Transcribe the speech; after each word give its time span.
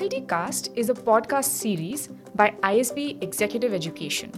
Faculty 0.00 0.26
Cast 0.26 0.70
is 0.76 0.88
a 0.88 0.94
podcast 0.94 1.44
series 1.44 2.08
by 2.34 2.54
ISB 2.62 3.22
Executive 3.22 3.74
Education. 3.74 4.32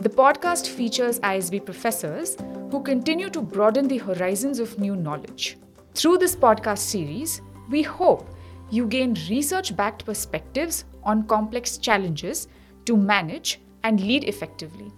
The 0.00 0.08
podcast 0.08 0.66
features 0.66 1.20
ISB 1.20 1.64
professors 1.64 2.36
who 2.72 2.82
continue 2.82 3.30
to 3.30 3.40
broaden 3.40 3.86
the 3.86 3.98
horizons 3.98 4.58
of 4.58 4.76
new 4.76 4.96
knowledge. 4.96 5.56
Through 5.94 6.18
this 6.18 6.34
podcast 6.34 6.78
series, 6.78 7.42
we 7.70 7.82
hope 7.82 8.28
you 8.72 8.86
gain 8.86 9.16
research 9.30 9.76
backed 9.76 10.04
perspectives 10.04 10.84
on 11.04 11.28
complex 11.28 11.78
challenges 11.78 12.48
to 12.84 12.96
manage 12.96 13.60
and 13.84 14.00
lead 14.00 14.24
effectively. 14.24 14.90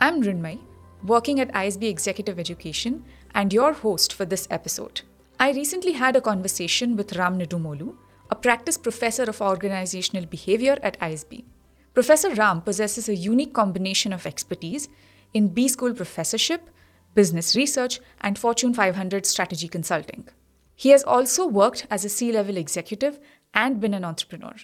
I'm 0.00 0.22
Rinmay, 0.22 0.58
working 1.02 1.40
at 1.40 1.54
ISB 1.54 1.88
Executive 1.88 2.38
Education, 2.38 3.06
and 3.34 3.54
your 3.54 3.72
host 3.72 4.12
for 4.12 4.26
this 4.26 4.46
episode. 4.50 5.00
I 5.40 5.52
recently 5.52 5.92
had 5.92 6.14
a 6.14 6.20
conversation 6.20 6.94
with 6.94 7.16
Ram 7.16 7.38
Nidumolu, 7.38 7.96
a 8.32 8.34
practice 8.34 8.78
professor 8.78 9.24
of 9.24 9.42
organizational 9.42 10.24
behavior 10.24 10.78
at 10.82 10.98
ISB. 11.00 11.44
Professor 11.92 12.30
Ram 12.34 12.62
possesses 12.62 13.06
a 13.08 13.14
unique 13.14 13.52
combination 13.52 14.10
of 14.14 14.26
expertise 14.26 14.88
in 15.34 15.48
B 15.48 15.68
School 15.68 15.92
professorship, 15.92 16.70
business 17.14 17.54
research, 17.54 18.00
and 18.22 18.38
Fortune 18.38 18.72
500 18.72 19.26
strategy 19.26 19.68
consulting. 19.68 20.26
He 20.74 20.88
has 20.94 21.04
also 21.04 21.46
worked 21.46 21.86
as 21.90 22.06
a 22.06 22.08
C 22.08 22.32
level 22.32 22.56
executive 22.56 23.20
and 23.52 23.80
been 23.80 23.92
an 23.92 24.06
entrepreneur. 24.12 24.56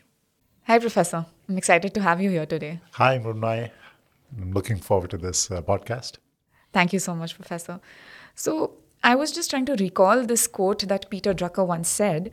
Hi, 0.66 0.78
Professor. 0.78 1.26
I'm 1.46 1.58
excited 1.58 1.92
to 1.92 2.00
have 2.00 2.22
you 2.22 2.30
here 2.30 2.46
today. 2.46 2.80
Hi, 2.92 3.18
Mrunai. 3.18 3.70
I'm 4.40 4.52
looking 4.52 4.78
forward 4.78 5.10
to 5.10 5.18
this 5.18 5.50
uh, 5.50 5.60
podcast. 5.60 6.16
Thank 6.72 6.94
you 6.94 7.00
so 7.00 7.14
much, 7.14 7.34
Professor. 7.34 7.80
So, 8.34 8.72
I 9.04 9.14
was 9.14 9.30
just 9.30 9.50
trying 9.50 9.66
to 9.66 9.76
recall 9.76 10.24
this 10.24 10.46
quote 10.46 10.88
that 10.88 11.10
Peter 11.10 11.34
Drucker 11.34 11.66
once 11.66 11.90
said 11.90 12.32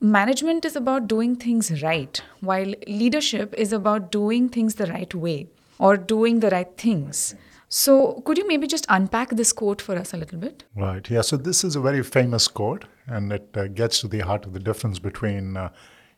Management 0.00 0.64
is 0.64 0.76
about 0.76 1.08
doing 1.08 1.34
things 1.34 1.82
right, 1.82 2.22
while 2.40 2.72
leadership 2.86 3.52
is 3.58 3.72
about 3.72 4.12
doing 4.12 4.48
things 4.48 4.76
the 4.76 4.86
right 4.86 5.12
way 5.12 5.48
or 5.80 5.96
doing 5.96 6.38
the 6.38 6.50
right 6.50 6.76
things. 6.76 7.34
So, 7.68 8.22
could 8.24 8.38
you 8.38 8.46
maybe 8.46 8.68
just 8.68 8.86
unpack 8.88 9.30
this 9.30 9.52
quote 9.52 9.82
for 9.82 9.96
us 9.96 10.14
a 10.14 10.16
little 10.16 10.38
bit? 10.38 10.62
Right. 10.76 11.10
Yeah. 11.10 11.22
So, 11.22 11.36
this 11.36 11.64
is 11.64 11.74
a 11.74 11.80
very 11.80 12.04
famous 12.04 12.46
quote, 12.46 12.84
and 13.08 13.32
it 13.32 13.48
uh, 13.56 13.66
gets 13.66 14.00
to 14.02 14.08
the 14.08 14.20
heart 14.20 14.46
of 14.46 14.52
the 14.52 14.60
difference 14.60 15.00
between, 15.00 15.56
uh, 15.56 15.70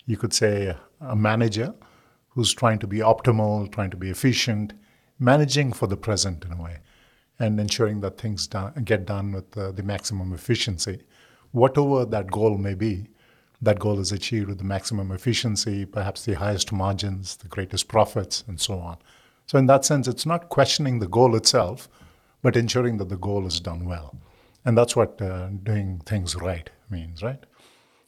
you 0.04 0.18
could 0.18 0.34
say, 0.34 0.76
a 1.00 1.16
manager 1.16 1.72
who's 2.28 2.52
trying 2.52 2.80
to 2.80 2.86
be 2.86 2.98
optimal, 2.98 3.72
trying 3.72 3.90
to 3.92 3.96
be 3.96 4.10
efficient, 4.10 4.74
managing 5.18 5.72
for 5.72 5.86
the 5.86 5.96
present 5.96 6.44
in 6.44 6.52
a 6.52 6.62
way, 6.62 6.80
and 7.38 7.58
ensuring 7.58 8.02
that 8.02 8.18
things 8.18 8.46
done, 8.46 8.74
get 8.84 9.06
done 9.06 9.32
with 9.32 9.56
uh, 9.56 9.72
the 9.72 9.82
maximum 9.82 10.34
efficiency, 10.34 11.00
whatever 11.52 12.04
that 12.04 12.30
goal 12.30 12.58
may 12.58 12.74
be 12.74 13.06
that 13.62 13.78
goal 13.78 13.98
is 13.98 14.12
achieved 14.12 14.48
with 14.48 14.58
the 14.58 14.64
maximum 14.64 15.12
efficiency, 15.12 15.84
perhaps 15.84 16.24
the 16.24 16.34
highest 16.34 16.72
margins, 16.72 17.36
the 17.36 17.48
greatest 17.48 17.88
profits, 17.88 18.42
and 18.46 18.60
so 18.60 18.78
on. 18.78 18.96
So, 19.46 19.58
in 19.58 19.66
that 19.66 19.84
sense, 19.84 20.08
it's 20.08 20.26
not 20.26 20.48
questioning 20.48 20.98
the 20.98 21.08
goal 21.08 21.34
itself, 21.34 21.88
but 22.42 22.56
ensuring 22.56 22.96
that 22.98 23.08
the 23.08 23.16
goal 23.16 23.46
is 23.46 23.60
done 23.60 23.84
well. 23.84 24.16
And 24.64 24.76
that's 24.76 24.96
what 24.96 25.20
uh, 25.20 25.48
doing 25.62 26.00
things 26.06 26.34
right 26.36 26.70
means, 26.88 27.22
right? 27.22 27.44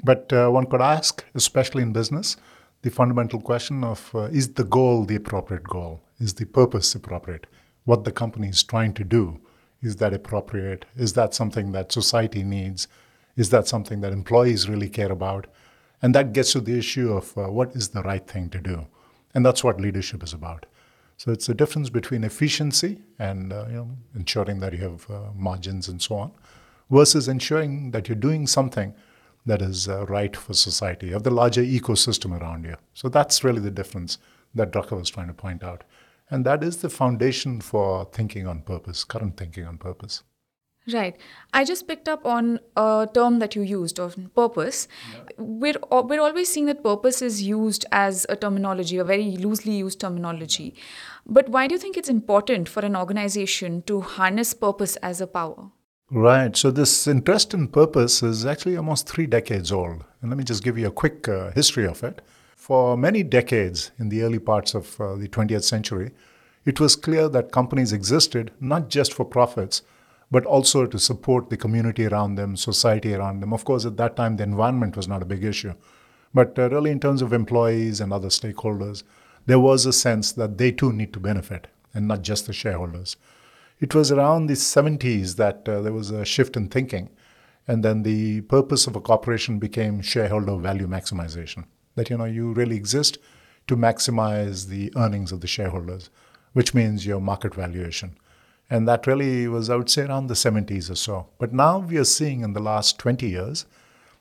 But 0.05 0.33
uh, 0.33 0.48
one 0.48 0.67
could 0.67 0.80
ask, 0.80 1.25
especially 1.34 1.83
in 1.83 1.92
business, 1.92 2.36
the 2.83 2.91
fundamental 2.91 3.41
question 3.41 3.84
of 3.84 4.11
uh, 4.14 4.23
is 4.25 4.55
the 4.55 4.64
goal 4.64 5.05
the 5.05 5.17
appropriate 5.17 5.64
goal? 5.64 6.00
Is 6.19 6.34
the 6.34 6.47
purpose 6.47 6.95
appropriate? 6.95 7.47
What 7.84 8.05
the 8.05 8.12
company 8.12 8.48
is 8.48 8.62
trying 8.62 8.95
to 8.95 9.05
do, 9.05 9.41
is 9.83 9.97
that 9.97 10.14
appropriate? 10.14 10.84
Is 10.97 11.12
that 11.14 11.34
something 11.34 11.73
that 11.73 11.92
society 11.92 12.42
needs? 12.42 12.89
Is 13.37 13.51
that 13.51 13.67
something 13.67 14.01
that 14.01 14.13
employees 14.13 14.69
really 14.69 14.89
care 14.89 15.13
about? 15.13 15.47
And 16.03 16.15
that 16.15 16.33
gets 16.33 16.53
to 16.53 16.61
the 16.61 16.79
issue 16.79 17.13
of 17.13 17.37
uh, 17.39 17.51
what 17.51 17.71
is 17.75 17.91
the 17.91 18.03
right 18.03 18.27
thing 18.27 18.51
to 18.51 18.59
do. 18.59 18.87
And 19.35 19.47
that's 19.47 19.65
what 19.65 19.81
leadership 19.81 20.23
is 20.23 20.33
about. 20.33 20.67
So 21.17 21.31
it's 21.31 21.48
a 21.48 21.55
difference 21.55 21.89
between 21.89 22.25
efficiency 22.25 23.01
and 23.19 23.53
uh, 23.53 23.67
you 23.69 23.77
know, 23.77 23.91
ensuring 24.15 24.61
that 24.61 24.73
you 24.73 24.81
have 24.81 25.09
uh, 25.09 25.21
margins 25.35 25.89
and 25.89 26.03
so 26.03 26.17
on, 26.17 26.33
versus 26.91 27.29
ensuring 27.29 27.92
that 27.92 28.09
you're 28.09 28.17
doing 28.17 28.47
something 28.47 28.95
that 29.47 29.63
is 29.63 29.89
uh, 29.89 30.05
right 30.07 30.37
for 30.37 30.55
society, 30.55 31.13
of 31.13 31.23
the 31.23 31.31
larger 31.31 31.63
ecosystem 31.63 32.39
around 32.39 32.65
you. 32.65 32.77
So 32.95 33.09
that's 33.09 33.45
really 33.45 33.61
the 33.61 33.71
difference 33.71 34.19
that 34.55 34.73
Drucker 34.73 34.98
was 34.98 35.11
trying 35.11 35.29
to 35.29 35.35
point 35.35 35.63
out. 35.63 35.85
And 36.31 36.45
that 36.45 36.63
is 36.63 36.79
the 36.79 36.89
foundation 36.89 37.61
for 37.61 38.05
thinking 38.07 38.47
on 38.47 38.63
purpose, 38.63 39.05
current 39.05 39.37
thinking 39.37 39.65
on 39.65 39.79
purpose. 39.79 40.23
Right. 40.93 41.17
I 41.53 41.65
just 41.65 41.87
picked 41.87 42.09
up 42.09 42.27
on 42.27 42.59
a 42.77 43.09
term 43.15 43.39
that 43.39 43.55
you 43.55 43.63
used 43.63 44.01
of 44.01 44.17
purpose. 44.35 44.89
Yeah. 45.13 45.20
We're 45.39 45.79
we're 45.91 46.20
always 46.20 46.48
seeing 46.53 46.67
that 46.67 46.83
purpose 46.83 47.23
is 47.23 47.43
used 47.43 47.87
as 47.93 48.27
a 48.29 48.35
terminology, 48.35 48.98
a 48.98 49.05
very 49.05 49.37
loosely 49.37 49.77
used 49.77 50.01
terminology. 50.01 50.75
But 51.25 51.48
why 51.48 51.69
do 51.69 51.75
you 51.75 51.79
think 51.79 51.97
it's 51.97 52.09
important 52.09 52.69
for 52.69 52.81
an 52.81 52.97
organization 52.97 53.83
to 53.83 54.01
harness 54.01 54.55
purpose 54.55 54.97
as 54.97 55.21
a 55.21 55.29
power? 55.29 55.71
Right. 56.11 56.57
So 56.57 56.73
this 56.73 57.07
interest 57.07 57.55
in 57.55 57.69
purpose 57.69 58.23
is 58.23 58.45
actually 58.45 58.77
almost 58.77 59.09
three 59.09 59.27
decades 59.27 59.71
old. 59.71 60.05
And 60.21 60.31
let 60.31 60.37
me 60.37 60.45
just 60.45 60.65
give 60.65 60.77
you 60.77 60.89
a 60.89 60.91
quick 60.91 61.29
uh, 61.29 61.53
history 61.53 61.87
of 61.87 62.03
it. 62.03 62.21
For 62.57 62.97
many 62.97 63.23
decades 63.23 63.92
in 63.98 64.09
the 64.09 64.23
early 64.23 64.39
parts 64.39 64.75
of 64.75 65.01
uh, 65.01 65.15
the 65.15 65.29
20th 65.29 65.65
century, 65.65 66.11
it 66.65 66.81
was 66.81 66.97
clear 66.97 67.29
that 67.29 67.51
companies 67.51 67.92
existed 67.92 68.51
not 68.61 68.89
just 68.89 69.13
for 69.13 69.25
profits 69.25 69.83
but 70.33 70.47
also 70.47 70.87
to 70.87 70.98
support 70.98 71.51
the 71.51 71.59
community 71.59 72.07
around 72.07 72.37
them, 72.37 72.57
society 72.57 73.15
around 73.15 73.41
them. 73.41 73.53
Of 73.53 73.67
course, 73.67 73.85
at 73.85 73.98
that 73.98 74.17
time, 74.17 74.37
the 74.37 74.45
environment 74.45 74.97
was 74.97 75.07
not 75.07 75.20
a 75.20 75.27
big 75.27 75.45
issue. 75.45 75.75
But 76.33 76.59
uh, 76.59 76.70
really, 76.70 76.91
in 76.91 77.01
terms 77.01 77.20
of 77.20 77.35
employees 77.35 78.01
and 78.01 78.15
other 78.15 78.29
stakeholders, 78.29 79.03
there 79.45 79.61
was 79.61 79.85
a 79.85 79.92
sense 79.92 80.33
that 80.33 80.57
they 80.57 80.73
too 80.73 80.91
need 80.91 81.13
to 81.13 81.21
benefit 81.21 81.67
and 81.92 82.09
not 82.09 82.23
just 82.23 82.47
the 82.47 82.55
shareholders. 82.55 83.17
It 83.79 83.95
was 83.95 84.11
around 84.11 84.47
the 84.47 84.55
70s 84.55 85.37
that 85.37 85.69
uh, 85.69 85.83
there 85.83 85.92
was 85.92 86.11
a 86.11 86.25
shift 86.25 86.57
in 86.57 86.69
thinking. 86.69 87.11
And 87.69 87.85
then 87.85 88.03
the 88.03 88.41
purpose 88.42 88.87
of 88.87 88.97
a 88.97 89.01
corporation 89.03 89.59
became 89.59 90.01
shareholder 90.01 90.57
value 90.57 90.89
maximization. 90.89 91.67
That, 91.95 92.09
you 92.09 92.17
know, 92.17 92.25
you 92.25 92.55
really 92.55 92.77
exist 92.77 93.19
to 93.67 93.77
maximize 93.77 94.69
the 94.69 94.91
earnings 94.97 95.31
of 95.31 95.42
the 95.42 95.47
shareholders, 95.47 96.09
which 96.55 96.73
means 96.73 97.05
your 97.05 97.21
market 97.21 97.55
valuation. 97.55 98.17
And 98.70 98.89
that 98.89 99.06
really 99.06 99.46
was, 99.48 99.68
I 99.68 99.77
would 99.77 99.90
say, 99.90 100.02
around 100.02 100.28
the 100.28 100.34
70s 100.34 100.90
or 100.90 100.95
so. 100.95 101.28
But 101.39 101.52
now 101.52 101.78
we 101.78 101.98
are 101.98 102.05
seeing 102.05 102.42
in 102.42 102.52
the 102.52 102.61
last 102.61 102.98
20 102.98 103.28
years 103.28 103.67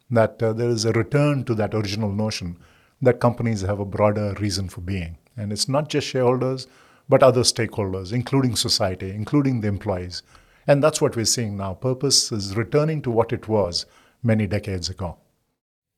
that 0.10 0.42
uh, 0.44 0.52
there 0.54 0.70
is 0.70 0.84
a 0.84 0.92
return 0.92 1.46
to 1.46 1.56
that 1.56 1.74
original 1.74 2.12
notion 2.12 2.58
that 3.02 3.20
companies 3.20 3.62
have 3.62 3.80
a 3.80 3.86
broader 3.86 4.34
reason 4.40 4.68
for 4.68 4.82
being. 4.82 5.18
And 5.38 5.54
it's 5.54 5.70
not 5.70 5.90
just 5.90 6.08
shareholders, 6.08 6.68
but 7.08 7.24
other 7.24 7.42
stakeholders, 7.42 8.12
including 8.12 8.56
society, 8.56 9.12
including 9.12 9.62
the 9.62 9.70
employees. 9.70 10.22
And 10.68 10.84
that's 10.84 11.02
what 11.02 11.16
we're 11.16 11.26
seeing 11.26 11.58
now. 11.58 11.74
Purpose 11.74 12.32
is 12.32 12.56
returning 12.56 13.02
to 13.04 13.12
what 13.12 13.32
it 13.32 13.48
was 13.48 13.86
many 14.22 14.48
decades 14.48 14.90
ago. 14.90 15.18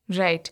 Right 0.08 0.50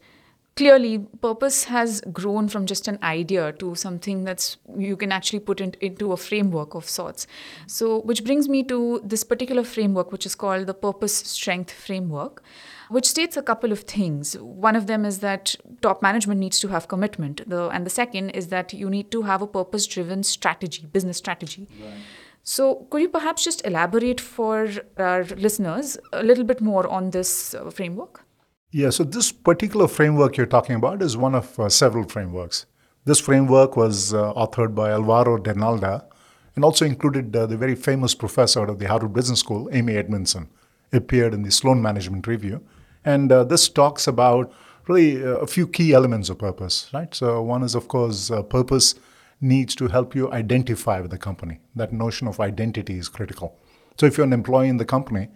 clearly 0.55 0.99
purpose 1.21 1.65
has 1.65 2.01
grown 2.13 2.47
from 2.49 2.67
just 2.67 2.87
an 2.87 2.99
idea 3.03 3.53
to 3.53 3.75
something 3.75 4.25
that's 4.25 4.59
you 4.77 4.97
can 4.97 5.11
actually 5.11 5.41
put 5.41 5.61
in, 5.61 5.75
into 5.81 6.13
a 6.13 6.17
framework 6.17 6.75
of 6.75 6.89
sorts 6.89 7.27
so 7.67 8.01
which 8.03 8.23
brings 8.25 8.49
me 8.49 8.63
to 8.63 9.01
this 9.03 9.25
particular 9.25 9.65
framework 9.65 10.13
which 10.13 10.27
is 10.27 10.35
called 10.35 10.67
the 10.67 10.75
purpose 10.75 11.15
strength 11.15 11.73
framework 11.73 12.43
which 12.91 13.07
states 13.07 13.37
a 13.37 13.43
couple 13.43 13.73
of 13.73 13.81
things 13.81 14.37
one 14.39 14.77
of 14.77 14.87
them 14.87 15.05
is 15.07 15.21
that 15.21 15.57
top 15.81 16.03
management 16.03 16.39
needs 16.39 16.61
to 16.61 16.69
have 16.69 16.87
commitment 16.87 17.49
the, 17.49 17.69
and 17.71 17.87
the 17.87 17.91
second 17.91 18.31
is 18.31 18.49
that 18.49 18.73
you 18.75 18.91
need 18.91 19.11
to 19.11 19.23
have 19.23 19.41
a 19.41 19.47
purpose 19.47 19.87
driven 19.87 20.23
strategy 20.23 20.87
business 20.93 21.17
strategy 21.17 21.67
right. 21.81 21.95
So, 22.45 22.89
could 22.91 23.03
you 23.03 23.09
perhaps 23.09 23.45
just 23.45 23.65
elaborate 23.65 24.21
for 24.21 24.69
our 24.97 25.23
listeners 25.23 25.97
a 26.13 26.25
little 26.25 26.43
bit 26.43 26.61
more 26.61 26.89
on 26.89 27.11
this 27.11 27.55
uh, 27.55 27.71
framework? 27.71 28.25
Yeah, 28.75 28.89
so 28.89 29.05
this 29.05 29.33
particular 29.33 29.87
framework 29.87 30.39
you're 30.39 30.47
talking 30.47 30.77
about 30.77 31.03
is 31.03 31.15
one 31.15 31.35
of 31.35 31.61
uh, 31.61 31.69
several 31.69 32.09
frameworks. 32.09 32.65
This 33.05 33.21
framework 33.21 33.77
was 33.77 34.15
uh, 34.15 34.33
authored 34.33 34.75
by 34.75 34.91
Alvaro 34.93 35.37
de 35.37 35.53
Nalda 35.53 36.07
and 36.57 36.65
also 36.65 36.87
included 36.87 37.37
uh, 37.37 37.45
the 37.45 37.59
very 37.59 37.75
famous 37.75 38.15
professor 38.15 38.65
of 38.65 38.79
the 38.79 38.89
Harvard 38.89 39.13
Business 39.13 39.41
School, 39.41 39.69
Amy 39.73 39.95
Edmondson, 39.95 40.49
appeared 40.91 41.35
in 41.35 41.43
the 41.43 41.51
Sloan 41.51 41.83
Management 41.83 42.27
Review. 42.27 42.67
And 43.05 43.31
uh, 43.31 43.45
this 43.45 43.69
talks 43.69 44.07
about 44.07 44.51
really 44.89 45.23
uh, 45.23 45.37
a 45.37 45.47
few 45.47 45.69
key 45.69 45.93
elements 45.93 46.31
of 46.31 46.39
purpose, 46.39 46.89
right? 46.95 47.15
So, 47.15 47.43
one 47.43 47.63
is, 47.63 47.75
of 47.75 47.89
course, 47.89 48.31
uh, 48.31 48.43
purpose 48.43 48.95
needs 49.43 49.75
to 49.75 49.89
help 49.89 50.15
you 50.15 50.33
identify 50.33 50.99
with 50.99 51.11
the 51.11 51.19
company. 51.19 51.61
That 51.77 51.93
notion 51.93 52.27
of 52.27 52.41
identity 52.41 52.97
is 52.97 53.11
critical. 53.11 53.55
So, 54.01 54.07
if 54.07 54.17
you're 54.17 54.27
an 54.27 54.33
employee 54.33 54.71
in 54.71 54.79
the 54.79 54.87
company, 54.87 55.29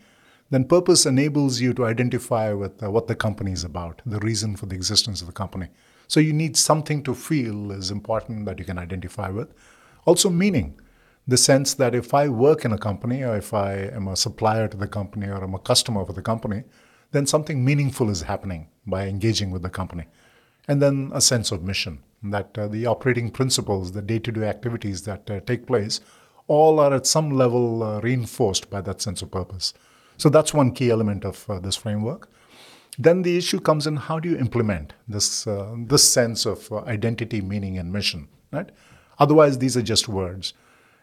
then 0.51 0.65
purpose 0.65 1.07
enables 1.07 1.61
you 1.61 1.75
to 1.75 1.87
identify 1.87 2.53
with 2.53 2.83
uh, 2.83 2.91
what 2.91 3.07
the 3.07 3.15
company 3.15 3.53
is 3.53 3.65
about, 3.65 4.03
the 4.07 4.21
reason 4.21 4.57
for 4.57 4.67
the 4.67 4.77
existence 4.77 5.21
of 5.21 5.27
the 5.27 5.33
company. 5.33 5.69
So 6.09 6.21
you 6.21 6.33
need 6.33 6.57
something 6.57 7.03
to 7.03 7.15
feel 7.15 7.73
is 7.73 7.91
important 7.91 8.47
that 8.47 8.59
you 8.59 8.65
can 8.65 8.79
identify 8.79 9.29
with. 9.29 9.53
Also, 10.05 10.31
meaning, 10.31 10.81
the 11.27 11.37
sense 11.37 11.75
that 11.75 11.95
if 11.95 12.15
I 12.15 12.29
work 12.29 12.65
in 12.65 12.73
a 12.73 12.79
company 12.79 13.23
or 13.25 13.37
if 13.37 13.53
I 13.53 13.73
am 13.75 14.07
a 14.07 14.17
supplier 14.17 14.69
to 14.69 14.77
the 14.77 14.87
company 14.87 15.27
or 15.27 15.43
I'm 15.43 15.55
a 15.55 15.59
customer 15.59 16.05
for 16.05 16.13
the 16.13 16.23
company, 16.23 16.63
then 17.11 17.27
something 17.27 17.65
meaningful 17.65 18.09
is 18.09 18.23
happening 18.23 18.69
by 18.87 19.07
engaging 19.07 19.51
with 19.51 19.63
the 19.63 19.71
company. 19.71 20.07
and 20.69 20.83
then 20.83 21.11
a 21.15 21.21
sense 21.21 21.53
of 21.53 21.63
mission 21.63 22.01
that 22.23 22.57
uh, 22.59 22.67
the 22.67 22.87
operating 22.87 23.31
principles, 23.31 23.93
the 23.93 24.03
day 24.03 24.19
to 24.19 24.33
day 24.33 24.49
activities 24.49 25.03
that 25.03 25.31
uh, 25.31 25.41
take 25.41 25.67
place, 25.67 26.01
all 26.49 26.81
are 26.81 26.95
at 26.95 27.07
some 27.07 27.31
level 27.31 27.83
uh, 27.83 28.01
reinforced 28.01 28.69
by 28.71 28.81
that 28.81 29.01
sense 29.01 29.23
of 29.23 29.31
purpose. 29.31 29.75
So 30.17 30.29
that's 30.29 30.55
one 30.55 30.73
key 30.73 30.91
element 30.91 31.25
of 31.25 31.49
uh, 31.49 31.59
this 31.59 31.77
framework. 31.77 32.29
Then 32.99 33.23
the 33.23 33.37
issue 33.37 33.61
comes 33.61 33.87
in 33.87 33.97
how 33.97 34.19
do 34.19 34.31
you 34.31 34.39
implement 34.39 34.95
this, 35.07 35.47
uh, 35.47 35.75
this 35.77 36.11
sense 36.11 36.47
of 36.47 36.73
uh, 36.73 36.79
identity, 36.85 37.43
meaning, 37.43 37.79
and 37.79 37.93
mission, 37.93 38.29
right? 38.53 38.71
Otherwise, 39.19 39.59
these 39.59 39.77
are 39.77 39.83
just 39.83 40.09
words. 40.09 40.55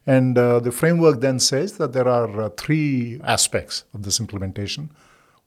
And 0.05 0.35
the 0.35 0.71
framework 0.71 1.21
then 1.21 1.39
says 1.39 1.77
that 1.77 1.93
there 1.93 2.09
are 2.09 2.49
three 2.49 3.21
aspects 3.23 3.85
of 3.93 4.03
this 4.03 4.19
implementation. 4.19 4.89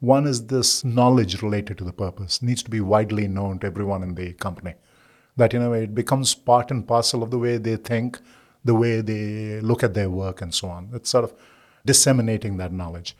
One 0.01 0.27
is 0.27 0.47
this 0.47 0.85
knowledge 0.85 1.43
related 1.43 1.79
to 1.79 1.85
the 1.85 1.93
purpose 1.93 2.43
needs 2.43 2.63
to 2.63 2.71
be 2.71 2.81
widely 2.81 3.29
known 3.29 3.59
to 3.59 3.67
everyone 3.67 4.03
in 4.03 4.15
the 4.15 4.33
company. 4.35 4.75
That 5.37 5.53
you 5.53 5.59
know 5.59 5.73
it 5.73 5.95
becomes 5.95 6.35
part 6.35 6.71
and 6.71 6.87
parcel 6.87 7.23
of 7.23 7.31
the 7.31 7.39
way 7.39 7.59
they 7.59 7.77
think, 7.77 8.19
the 8.65 8.75
way 8.75 9.01
they 9.01 9.61
look 9.61 9.83
at 9.83 9.95
their 9.95 10.09
work, 10.09 10.41
and 10.41 10.55
so 10.55 10.69
on. 10.69 10.91
It's 10.95 11.11
sort 11.11 11.25
of 11.25 11.35
disseminating 11.85 12.57
that 12.57 12.73
knowledge. 12.73 13.17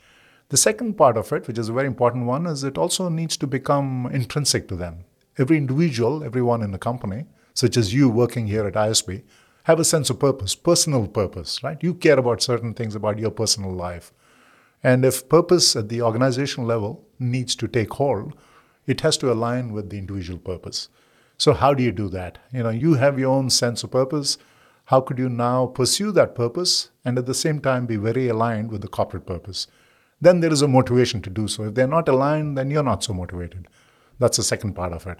The 0.49 0.57
second 0.57 0.93
part 0.93 1.17
of 1.17 1.33
it, 1.33 1.45
which 1.45 1.57
is 1.57 1.67
a 1.67 1.73
very 1.73 1.87
important 1.87 2.25
one, 2.25 2.45
is 2.45 2.63
it 2.63 2.77
also 2.77 3.09
needs 3.09 3.35
to 3.37 3.47
become 3.47 4.09
intrinsic 4.13 4.69
to 4.69 4.77
them. 4.77 5.03
Every 5.37 5.57
individual, 5.57 6.23
everyone 6.23 6.61
in 6.61 6.71
the 6.71 6.77
company, 6.77 7.25
such 7.53 7.75
as 7.75 7.93
you 7.93 8.07
working 8.07 8.47
here 8.47 8.65
at 8.65 8.75
ISB, 8.75 9.23
have 9.63 9.77
a 9.77 9.83
sense 9.83 10.09
of 10.09 10.19
purpose, 10.19 10.55
personal 10.55 11.05
purpose, 11.05 11.61
right? 11.63 11.77
You 11.83 11.93
care 11.93 12.17
about 12.17 12.41
certain 12.41 12.73
things 12.73 12.95
about 12.95 13.19
your 13.19 13.31
personal 13.31 13.73
life. 13.73 14.13
And 14.81 15.03
if 15.03 15.27
purpose 15.27 15.75
at 15.75 15.89
the 15.89 16.01
organizational 16.01 16.65
level 16.65 17.05
needs 17.19 17.53
to 17.57 17.67
take 17.67 17.91
hold, 17.95 18.33
it 18.85 19.01
has 19.01 19.17
to 19.17 19.31
align 19.31 19.73
with 19.73 19.89
the 19.89 19.97
individual 19.97 20.39
purpose. 20.39 20.87
So 21.37 21.51
how 21.51 21.73
do 21.73 21.83
you 21.83 21.91
do 21.91 22.07
that? 22.09 22.37
You 22.53 22.63
know, 22.63 22.69
you 22.69 22.93
have 22.93 23.19
your 23.19 23.35
own 23.35 23.49
sense 23.49 23.83
of 23.83 23.91
purpose. 23.91 24.37
How 24.85 25.01
could 25.01 25.19
you 25.19 25.27
now 25.27 25.65
pursue 25.65 26.13
that 26.13 26.35
purpose 26.35 26.89
and 27.03 27.17
at 27.17 27.25
the 27.25 27.33
same 27.33 27.59
time 27.59 27.85
be 27.85 27.97
very 27.97 28.29
aligned 28.29 28.71
with 28.71 28.81
the 28.81 28.87
corporate 28.87 29.25
purpose? 29.25 29.67
Then 30.19 30.39
there 30.39 30.51
is 30.51 30.61
a 30.61 30.67
motivation 30.67 31.21
to 31.21 31.29
do 31.29 31.47
so. 31.47 31.65
If 31.65 31.75
they're 31.75 31.87
not 31.87 32.09
aligned, 32.09 32.57
then 32.57 32.71
you're 32.71 32.83
not 32.83 33.03
so 33.03 33.13
motivated. 33.13 33.67
That's 34.19 34.37
the 34.37 34.43
second 34.43 34.73
part 34.73 34.93
of 34.93 35.05
it. 35.05 35.19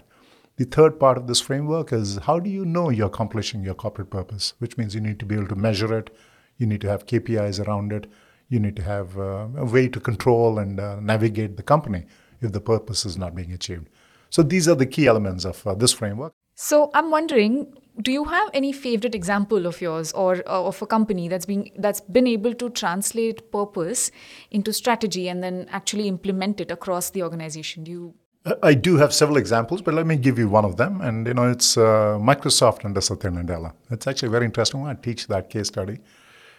The 0.56 0.64
third 0.64 0.98
part 0.98 1.16
of 1.16 1.28
this 1.28 1.40
framework 1.40 1.92
is 1.92 2.16
how 2.16 2.40
do 2.40 2.50
you 2.50 2.64
know 2.64 2.90
you're 2.90 3.06
accomplishing 3.06 3.62
your 3.62 3.74
corporate 3.74 4.10
purpose, 4.10 4.54
which 4.58 4.76
means 4.76 4.94
you 4.94 5.00
need 5.00 5.20
to 5.20 5.24
be 5.24 5.36
able 5.36 5.46
to 5.48 5.54
measure 5.54 5.96
it, 5.96 6.10
you 6.56 6.66
need 6.66 6.80
to 6.80 6.88
have 6.88 7.06
KPIs 7.06 7.64
around 7.64 7.92
it, 7.92 8.10
you 8.48 8.58
need 8.58 8.74
to 8.74 8.82
have 8.82 9.16
uh, 9.16 9.46
a 9.56 9.64
way 9.64 9.86
to 9.88 10.00
control 10.00 10.58
and 10.58 10.80
uh, 10.80 10.98
navigate 10.98 11.56
the 11.56 11.62
company 11.62 12.06
if 12.40 12.50
the 12.50 12.60
purpose 12.60 13.06
is 13.06 13.16
not 13.16 13.36
being 13.36 13.52
achieved. 13.52 13.88
So 14.30 14.42
these 14.42 14.68
are 14.68 14.74
the 14.74 14.86
key 14.86 15.06
elements 15.06 15.44
of 15.44 15.64
uh, 15.64 15.74
this 15.74 15.92
framework. 15.92 16.32
So 16.54 16.90
I'm 16.92 17.12
wondering, 17.12 17.72
do 18.00 18.12
you 18.12 18.24
have 18.24 18.48
any 18.54 18.72
favorite 18.72 19.14
example 19.14 19.66
of 19.66 19.80
yours 19.80 20.12
or 20.12 20.36
uh, 20.46 20.62
of 20.62 20.80
a 20.82 20.86
company 20.86 21.28
that's 21.28 21.46
been 21.46 21.70
that's 21.76 22.00
been 22.00 22.26
able 22.26 22.54
to 22.54 22.70
translate 22.70 23.50
purpose 23.50 24.10
into 24.50 24.72
strategy 24.72 25.28
and 25.28 25.42
then 25.42 25.66
actually 25.70 26.08
implement 26.08 26.60
it 26.60 26.70
across 26.70 27.10
the 27.10 27.22
organization? 27.22 27.84
Do 27.84 27.90
you 27.90 28.14
I 28.62 28.74
do 28.74 28.96
have 28.96 29.12
several 29.12 29.36
examples, 29.36 29.82
but 29.82 29.94
let 29.94 30.06
me 30.06 30.16
give 30.16 30.38
you 30.38 30.48
one 30.48 30.64
of 30.64 30.76
them. 30.76 31.00
And 31.00 31.26
you 31.26 31.34
know, 31.34 31.50
it's 31.50 31.76
uh, 31.76 32.18
Microsoft 32.20 32.84
under 32.84 33.00
Satya 33.00 33.30
Nadella. 33.30 33.72
It's 33.90 34.06
actually 34.06 34.30
very 34.30 34.46
interesting. 34.46 34.86
I 34.86 34.94
teach 34.94 35.26
that 35.26 35.50
case 35.50 35.68
study. 35.68 35.98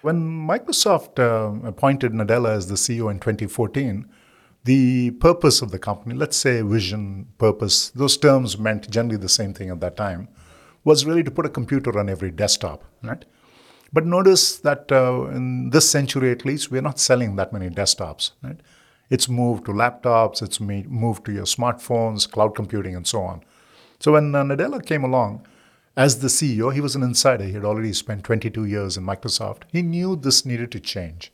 When 0.02 0.48
Microsoft 0.48 1.20
uh, 1.20 1.68
appointed 1.68 2.14
Nadella 2.14 2.52
as 2.52 2.68
the 2.68 2.76
CEO 2.76 3.10
in 3.10 3.20
2014, 3.20 4.08
the 4.66 5.12
purpose 5.12 5.62
of 5.62 5.72
the 5.72 5.80
company, 5.80 6.16
let's 6.16 6.38
say 6.38 6.62
vision, 6.62 7.28
purpose, 7.38 7.90
those 7.90 8.18
terms 8.18 8.58
meant 8.58 8.90
generally 8.90 9.18
the 9.18 9.30
same 9.30 9.54
thing 9.54 9.70
at 9.70 9.80
that 9.80 9.98
time, 9.98 10.28
was 10.84 11.06
really 11.06 11.24
to 11.24 11.32
put 11.32 11.46
a 11.46 11.50
computer 11.50 11.98
on 12.00 12.10
every 12.10 12.32
desktop, 12.32 12.84
right? 13.04 13.26
But 13.92 14.06
notice 14.06 14.58
that 14.60 14.92
uh, 14.92 15.26
in 15.32 15.72
this 15.72 15.90
century 15.90 16.32
at 16.32 16.46
least, 16.46 16.72
we're 16.72 16.82
not 16.82 17.00
selling 17.00 17.36
that 17.36 17.52
many 17.52 17.70
desktops, 17.70 18.32
right? 18.44 18.60
It's 19.10 19.28
moved 19.28 19.66
to 19.66 19.72
laptops, 19.72 20.44
it's 20.44 20.60
moved 20.60 21.26
to 21.26 21.32
your 21.32 21.46
smartphones, 21.46 22.30
cloud 22.30 22.56
computing, 22.56 22.96
and 22.96 23.08
so 23.08 23.22
on. 23.22 23.44
So 24.00 24.14
when 24.14 24.36
uh, 24.36 24.44
Nadella 24.44 24.86
came 24.86 25.04
along, 25.04 25.46
as 25.98 26.20
the 26.20 26.28
CEO, 26.28 26.74
he 26.74 26.80
was 26.80 26.96
an 26.96 27.04
insider. 27.04 27.44
He 27.44 27.54
had 27.54 27.66
already 27.66 27.92
spent 27.92 28.24
22 28.24 28.66
years 28.66 28.96
in 28.96 29.04
Microsoft. 29.04 29.64
He 29.72 29.82
knew 29.82 30.16
this 30.16 30.46
needed 30.46 30.72
to 30.72 30.80
change. 30.80 31.34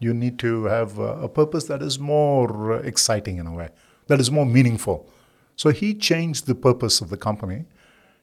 You 0.00 0.12
need 0.12 0.40
to 0.40 0.64
have 0.64 0.98
a 0.98 1.28
purpose 1.28 1.64
that 1.64 1.82
is 1.82 2.00
more 2.00 2.78
exciting 2.78 3.36
in 3.36 3.46
a 3.46 3.54
way, 3.54 3.68
that 4.08 4.18
is 4.18 4.30
more 4.30 4.44
meaningful. 4.44 5.08
So 5.54 5.70
he 5.70 5.94
changed 5.94 6.46
the 6.46 6.56
purpose 6.56 7.00
of 7.00 7.10
the 7.10 7.16
company 7.16 7.66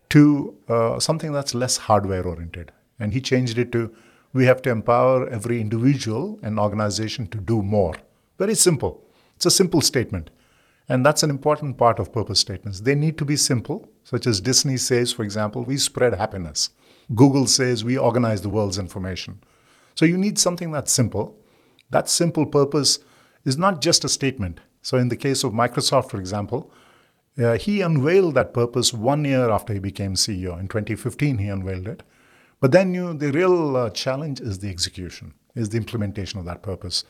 to 0.09 0.55
uh, 0.67 0.99
something 0.99 1.31
that's 1.31 1.53
less 1.53 1.77
hardware 1.77 2.25
oriented. 2.25 2.71
And 2.99 3.13
he 3.13 3.21
changed 3.21 3.57
it 3.57 3.71
to 3.71 3.93
we 4.33 4.45
have 4.45 4.61
to 4.61 4.69
empower 4.69 5.27
every 5.27 5.59
individual 5.59 6.39
and 6.43 6.59
organization 6.59 7.27
to 7.27 7.39
do 7.39 7.63
more. 7.63 7.95
Very 8.37 8.55
simple. 8.55 9.03
It's 9.35 9.47
a 9.47 9.51
simple 9.51 9.81
statement. 9.81 10.29
And 10.87 11.05
that's 11.05 11.23
an 11.23 11.29
important 11.29 11.77
part 11.77 11.99
of 11.99 12.11
purpose 12.11 12.39
statements. 12.39 12.81
They 12.81 12.95
need 12.95 13.17
to 13.19 13.25
be 13.25 13.35
simple, 13.35 13.89
such 14.03 14.27
as 14.27 14.41
Disney 14.41 14.77
says, 14.77 15.11
for 15.11 15.23
example, 15.23 15.63
we 15.63 15.77
spread 15.77 16.15
happiness. 16.15 16.71
Google 17.15 17.47
says 17.47 17.83
we 17.83 17.97
organize 17.97 18.41
the 18.41 18.49
world's 18.49 18.77
information. 18.77 19.41
So 19.95 20.05
you 20.05 20.17
need 20.17 20.37
something 20.39 20.71
that's 20.71 20.91
simple. 20.91 21.37
That 21.89 22.09
simple 22.09 22.45
purpose 22.45 22.99
is 23.45 23.57
not 23.57 23.81
just 23.81 24.03
a 24.03 24.09
statement. 24.09 24.59
So 24.81 24.97
in 24.97 25.09
the 25.09 25.17
case 25.17 25.43
of 25.43 25.53
Microsoft, 25.53 26.09
for 26.09 26.19
example, 26.19 26.71
uh, 27.39 27.57
he 27.57 27.81
unveiled 27.81 28.35
that 28.35 28.53
purpose 28.53 28.93
one 28.93 29.25
year 29.25 29.49
after 29.49 29.73
he 29.73 29.79
became 29.79 30.15
CEO. 30.15 30.59
In 30.59 30.67
2015, 30.67 31.37
he 31.37 31.47
unveiled 31.47 31.87
it. 31.87 32.03
But 32.59 32.71
then 32.71 32.93
you, 32.93 33.13
the 33.13 33.31
real 33.31 33.77
uh, 33.77 33.89
challenge 33.91 34.41
is 34.41 34.59
the 34.59 34.69
execution, 34.69 35.33
is 35.55 35.69
the 35.69 35.77
implementation 35.77 36.39
of 36.39 36.45
that 36.45 36.61
purpose. 36.61 37.05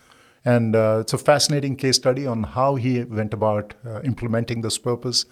And 0.46 0.76
uh, 0.76 1.00
it's 1.02 1.14
a 1.14 1.18
fascinating 1.18 1.76
case 1.76 1.96
study 1.96 2.26
on 2.26 2.44
how 2.44 2.76
he 2.76 3.04
went 3.04 3.34
about 3.34 3.74
uh, 3.86 4.02
implementing 4.02 4.62
this 4.62 4.78
purpose, 4.78 5.26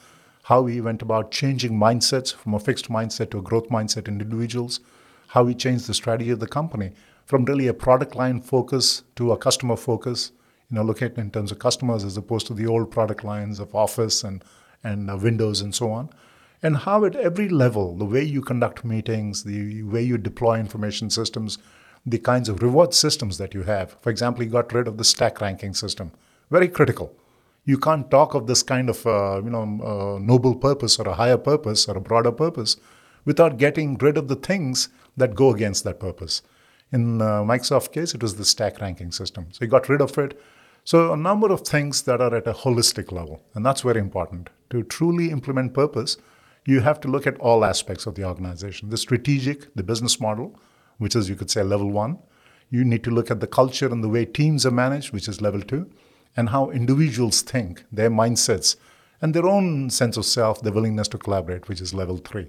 how 0.43 0.65
he 0.65 0.81
went 0.81 1.01
about 1.01 1.31
changing 1.31 1.73
mindsets 1.73 2.33
from 2.33 2.53
a 2.53 2.59
fixed 2.59 2.89
mindset 2.89 3.29
to 3.31 3.39
a 3.39 3.41
growth 3.41 3.69
mindset 3.69 4.07
in 4.07 4.19
individuals, 4.19 4.79
how 5.27 5.45
he 5.45 5.53
changed 5.53 5.87
the 5.87 5.93
strategy 5.93 6.31
of 6.31 6.39
the 6.39 6.47
company 6.47 6.91
from 7.25 7.45
really 7.45 7.67
a 7.67 7.73
product 7.73 8.15
line 8.15 8.41
focus 8.41 9.03
to 9.15 9.31
a 9.31 9.37
customer 9.37 9.75
focus. 9.75 10.31
You 10.69 10.75
know, 10.75 10.83
look 10.83 11.01
at 11.01 11.17
in 11.17 11.31
terms 11.31 11.51
of 11.51 11.59
customers 11.59 12.03
as 12.03 12.17
opposed 12.17 12.47
to 12.47 12.53
the 12.53 12.67
old 12.67 12.89
product 12.89 13.23
lines 13.23 13.59
of 13.59 13.75
Office 13.75 14.23
and 14.23 14.43
and 14.87 15.09
uh, 15.09 15.17
Windows 15.17 15.61
and 15.61 15.75
so 15.75 15.91
on. 15.91 16.09
And 16.63 16.77
how 16.77 17.05
at 17.05 17.15
every 17.15 17.49
level, 17.49 17.95
the 17.95 18.05
way 18.05 18.23
you 18.23 18.41
conduct 18.41 18.83
meetings, 18.83 19.43
the 19.43 19.83
way 19.83 20.01
you 20.01 20.17
deploy 20.17 20.59
information 20.59 21.09
systems, 21.09 21.59
the 22.05 22.17
kinds 22.17 22.49
of 22.49 22.63
reward 22.63 22.93
systems 22.93 23.37
that 23.37 23.53
you 23.53 23.63
have. 23.63 23.95
For 24.01 24.09
example, 24.09 24.43
you 24.43 24.49
got 24.49 24.73
rid 24.73 24.87
of 24.87 24.97
the 24.97 25.03
stack 25.03 25.41
ranking 25.41 25.73
system. 25.73 26.11
Very 26.49 26.67
critical. 26.67 27.13
You 27.65 27.77
can't 27.77 28.09
talk 28.09 28.33
of 28.33 28.47
this 28.47 28.63
kind 28.63 28.89
of 28.89 29.05
uh, 29.05 29.41
you 29.43 29.49
know 29.49 29.63
uh, 29.63 30.19
noble 30.19 30.55
purpose 30.55 30.97
or 30.99 31.07
a 31.07 31.15
higher 31.15 31.37
purpose 31.37 31.87
or 31.87 31.97
a 31.97 32.01
broader 32.01 32.31
purpose 32.31 32.77
without 33.25 33.57
getting 33.57 33.97
rid 33.97 34.17
of 34.17 34.29
the 34.29 34.37
things 34.37 34.87
that 35.17 35.35
go 35.35 35.53
against 35.53 35.83
that 35.83 35.99
purpose. 35.99 36.41
In 36.93 37.21
uh, 37.21 37.43
Microsoft 37.43 37.91
case, 37.91 38.13
it 38.15 38.23
was 38.23 38.35
the 38.35 38.45
stack 38.45 38.79
ranking 38.79 39.11
system. 39.11 39.47
So 39.51 39.65
you 39.65 39.67
got 39.67 39.89
rid 39.89 40.01
of 40.01 40.17
it. 40.17 40.39
So 40.87 41.11
a 41.11 41.17
number 41.17 41.51
of 41.51 41.67
things 41.67 42.03
that 42.03 42.21
are 42.21 42.33
at 42.33 42.47
a 42.47 42.53
holistic 42.53 43.11
level, 43.11 43.41
and 43.53 43.65
that's 43.65 43.81
very 43.81 43.99
important. 43.99 44.49
To 44.69 44.83
truly 44.83 45.31
implement 45.31 45.73
purpose, 45.73 46.15
you 46.65 46.79
have 46.79 47.01
to 47.01 47.09
look 47.09 47.27
at 47.27 47.37
all 47.39 47.65
aspects 47.65 48.05
of 48.05 48.15
the 48.15 48.23
organization: 48.23 48.87
the 48.87 48.95
strategic, 48.95 49.75
the 49.75 49.83
business 49.83 50.21
model, 50.21 50.57
which 50.97 51.13
is, 51.13 51.27
you 51.27 51.35
could 51.35 51.51
say, 51.51 51.61
level 51.61 51.91
one. 51.91 52.19
You 52.69 52.85
need 52.85 53.03
to 53.03 53.11
look 53.11 53.29
at 53.29 53.41
the 53.41 53.47
culture 53.47 53.89
and 53.89 54.01
the 54.01 54.07
way 54.07 54.23
teams 54.23 54.65
are 54.65 54.71
managed, 54.71 55.11
which 55.11 55.27
is 55.27 55.41
level 55.41 55.61
two, 55.61 55.91
and 56.37 56.47
how 56.47 56.69
individuals 56.69 57.41
think, 57.41 57.83
their 57.91 58.09
mindsets, 58.09 58.77
and 59.21 59.33
their 59.33 59.45
own 59.45 59.89
sense 59.89 60.15
of 60.15 60.23
self, 60.23 60.61
their 60.61 60.71
willingness 60.71 61.09
to 61.09 61.17
collaborate, 61.17 61.67
which 61.67 61.81
is 61.81 61.93
level 61.93 62.15
three. 62.15 62.47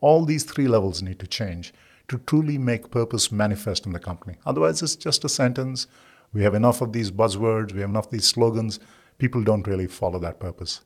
All 0.00 0.24
these 0.24 0.44
three 0.44 0.68
levels 0.68 1.02
need 1.02 1.18
to 1.18 1.26
change 1.26 1.74
to 2.06 2.18
truly 2.18 2.56
make 2.56 2.92
purpose 2.92 3.32
manifest 3.32 3.84
in 3.84 3.92
the 3.92 3.98
company. 3.98 4.36
Otherwise, 4.46 4.80
it's 4.80 4.94
just 4.94 5.24
a 5.24 5.28
sentence. 5.28 5.88
We 6.32 6.42
have 6.42 6.54
enough 6.54 6.80
of 6.80 6.92
these 6.92 7.10
buzzwords, 7.10 7.72
we 7.72 7.80
have 7.80 7.90
enough 7.90 8.06
of 8.06 8.12
these 8.12 8.28
slogans. 8.28 8.78
People 9.18 9.42
don't 9.42 9.66
really 9.66 9.86
follow 9.86 10.18
that 10.20 10.40
purpose. 10.40 10.80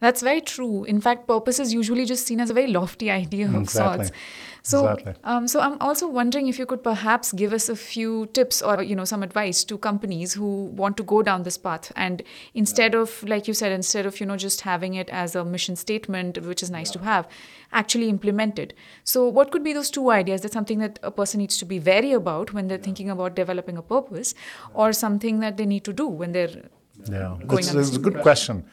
That's 0.00 0.22
very 0.22 0.40
true. 0.40 0.84
In 0.84 1.00
fact, 1.00 1.26
purpose 1.26 1.58
is 1.58 1.72
usually 1.72 2.04
just 2.04 2.26
seen 2.26 2.40
as 2.40 2.50
a 2.50 2.54
very 2.54 2.66
lofty 2.66 3.10
idea 3.10 3.46
of 3.46 3.54
exactly. 3.54 4.06
sorts. 4.06 4.18
So, 4.62 4.88
exactly. 4.88 5.14
um, 5.24 5.46
so 5.46 5.60
I'm 5.60 5.76
also 5.80 6.08
wondering 6.08 6.48
if 6.48 6.58
you 6.58 6.66
could 6.66 6.82
perhaps 6.82 7.32
give 7.32 7.52
us 7.52 7.68
a 7.68 7.76
few 7.76 8.26
tips 8.32 8.62
or 8.62 8.82
you 8.82 8.96
know 8.96 9.04
some 9.04 9.22
advice 9.22 9.62
to 9.64 9.76
companies 9.76 10.32
who 10.32 10.64
want 10.66 10.96
to 10.96 11.02
go 11.02 11.22
down 11.22 11.42
this 11.42 11.58
path, 11.58 11.92
and 11.96 12.22
instead 12.54 12.94
of 12.94 13.22
like 13.24 13.46
you 13.46 13.54
said, 13.54 13.72
instead 13.72 14.06
of 14.06 14.20
you 14.20 14.26
know 14.26 14.38
just 14.38 14.62
having 14.62 14.94
it 14.94 15.10
as 15.10 15.34
a 15.34 15.44
mission 15.44 15.76
statement, 15.76 16.38
which 16.46 16.62
is 16.62 16.70
nice 16.70 16.88
yeah. 16.88 17.00
to 17.00 17.04
have, 17.04 17.28
actually 17.72 18.08
implement 18.08 18.58
it. 18.58 18.72
So, 19.04 19.28
what 19.28 19.50
could 19.50 19.62
be 19.62 19.74
those 19.74 19.90
two 19.90 20.10
ideas? 20.10 20.40
That's 20.40 20.54
something 20.54 20.78
that 20.78 20.98
a 21.02 21.10
person 21.10 21.38
needs 21.38 21.58
to 21.58 21.66
be 21.66 21.78
wary 21.78 22.12
about 22.12 22.54
when 22.54 22.68
they're 22.68 22.78
yeah. 22.78 22.84
thinking 22.84 23.10
about 23.10 23.36
developing 23.36 23.76
a 23.76 23.82
purpose, 23.82 24.34
or 24.72 24.94
something 24.94 25.40
that 25.40 25.58
they 25.58 25.66
need 25.66 25.84
to 25.84 25.92
do 25.92 26.08
when 26.08 26.32
they're 26.32 26.70
yeah. 27.10 27.36
Going 27.46 27.58
it's, 27.58 27.74
it's 27.74 27.96
a 27.96 28.00
good 28.00 28.20
question. 28.22 28.64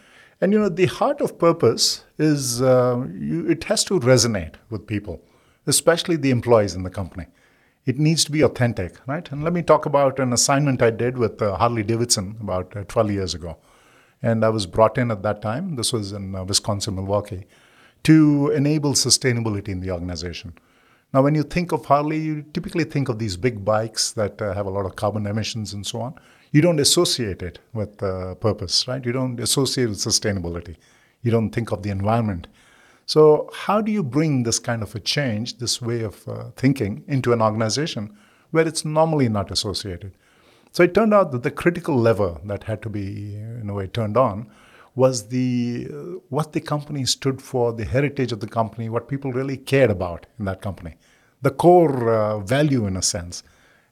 And 0.41 0.51
you 0.51 0.59
know, 0.59 0.69
the 0.69 0.87
heart 0.87 1.21
of 1.21 1.37
purpose 1.37 2.03
is 2.17 2.63
uh, 2.63 3.05
you, 3.13 3.47
it 3.47 3.63
has 3.65 3.83
to 3.85 3.99
resonate 3.99 4.55
with 4.71 4.87
people, 4.87 5.23
especially 5.67 6.15
the 6.15 6.31
employees 6.31 6.73
in 6.73 6.81
the 6.81 6.89
company. 6.89 7.27
It 7.85 7.99
needs 7.99 8.23
to 8.25 8.31
be 8.31 8.41
authentic, 8.41 8.95
right? 9.07 9.31
And 9.31 9.43
let 9.43 9.53
me 9.53 9.61
talk 9.61 9.85
about 9.85 10.19
an 10.19 10.33
assignment 10.33 10.81
I 10.81 10.89
did 10.89 11.17
with 11.17 11.41
uh, 11.41 11.57
Harley 11.57 11.83
Davidson 11.83 12.37
about 12.41 12.75
uh, 12.75 12.83
12 12.87 13.11
years 13.11 13.33
ago. 13.35 13.57
And 14.23 14.43
I 14.43 14.49
was 14.49 14.65
brought 14.65 14.97
in 14.97 15.11
at 15.11 15.23
that 15.23 15.41
time, 15.41 15.75
this 15.75 15.93
was 15.93 16.11
in 16.11 16.35
uh, 16.35 16.43
Wisconsin, 16.43 16.95
Milwaukee, 16.95 17.45
to 18.03 18.51
enable 18.51 18.93
sustainability 18.93 19.69
in 19.69 19.79
the 19.79 19.91
organization. 19.91 20.53
Now, 21.13 21.21
when 21.21 21.35
you 21.35 21.43
think 21.43 21.71
of 21.71 21.85
Harley, 21.85 22.19
you 22.19 22.45
typically 22.53 22.83
think 22.83 23.09
of 23.09 23.19
these 23.19 23.35
big 23.35 23.65
bikes 23.65 24.11
that 24.13 24.41
uh, 24.41 24.53
have 24.53 24.65
a 24.65 24.69
lot 24.69 24.85
of 24.85 24.95
carbon 24.95 25.25
emissions 25.25 25.73
and 25.73 25.85
so 25.85 26.01
on. 26.01 26.15
You 26.53 26.61
don't 26.61 26.81
associate 26.81 27.41
it 27.41 27.59
with 27.71 28.03
uh, 28.03 28.35
purpose, 28.35 28.85
right? 28.85 29.03
You 29.05 29.13
don't 29.13 29.39
associate 29.39 29.87
with 29.87 29.99
sustainability. 29.99 30.75
You 31.21 31.31
don't 31.31 31.51
think 31.51 31.71
of 31.71 31.81
the 31.81 31.89
environment. 31.89 32.47
So, 33.05 33.49
how 33.53 33.79
do 33.81 33.91
you 33.91 34.03
bring 34.03 34.43
this 34.43 34.59
kind 34.59 34.83
of 34.83 34.93
a 34.93 34.99
change, 34.99 35.57
this 35.57 35.81
way 35.81 36.01
of 36.01 36.27
uh, 36.27 36.51
thinking, 36.57 37.03
into 37.07 37.31
an 37.31 37.41
organization 37.41 38.17
where 38.51 38.67
it's 38.67 38.83
normally 38.83 39.29
not 39.29 39.49
associated? 39.49 40.11
So, 40.73 40.83
it 40.83 40.93
turned 40.93 41.13
out 41.13 41.31
that 41.31 41.43
the 41.43 41.51
critical 41.51 41.95
lever 41.95 42.39
that 42.43 42.63
had 42.63 42.81
to 42.81 42.89
be, 42.89 43.35
in 43.35 43.69
a 43.69 43.73
way, 43.73 43.87
turned 43.87 44.17
on 44.17 44.49
was 44.93 45.29
the 45.29 45.87
uh, 45.89 45.95
what 46.27 46.51
the 46.51 46.59
company 46.59 47.05
stood 47.05 47.41
for, 47.41 47.71
the 47.71 47.85
heritage 47.85 48.33
of 48.33 48.41
the 48.41 48.47
company, 48.47 48.89
what 48.89 49.07
people 49.07 49.31
really 49.31 49.55
cared 49.55 49.89
about 49.89 50.25
in 50.37 50.43
that 50.45 50.61
company, 50.61 50.95
the 51.41 51.51
core 51.51 52.13
uh, 52.13 52.39
value 52.39 52.85
in 52.85 52.97
a 52.97 53.01
sense. 53.01 53.41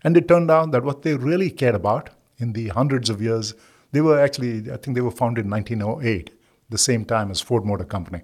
And 0.03 0.17
it 0.17 0.27
turned 0.27 0.51
out 0.51 0.71
that 0.71 0.83
what 0.83 1.03
they 1.03 1.15
really 1.15 1.49
cared 1.49 1.75
about 1.75 2.09
in 2.39 2.53
the 2.53 2.69
hundreds 2.69 3.10
of 3.10 3.22
years, 3.22 3.53
they 3.91 4.01
were 4.01 4.19
actually, 4.19 4.72
I 4.72 4.77
think 4.77 4.96
they 4.96 5.01
were 5.01 5.12
founded 5.12 5.46
in 5.46 5.51
1908, 5.51 6.31
the 6.69 6.77
same 6.77 7.05
time 7.05 7.31
as 7.31 7.41
Ford 7.41 7.65
Motor 7.65 7.86
Company. 7.86 8.22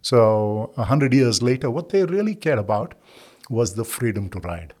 So, 0.00 0.72
hundred 0.76 1.14
years 1.14 1.42
later, 1.42 1.70
what 1.70 1.90
they 1.90 2.04
really 2.04 2.34
cared 2.34 2.58
about 2.58 2.94
was 3.48 3.74
the 3.74 3.84
freedom 3.84 4.28
to 4.30 4.40
ride. 4.40 4.74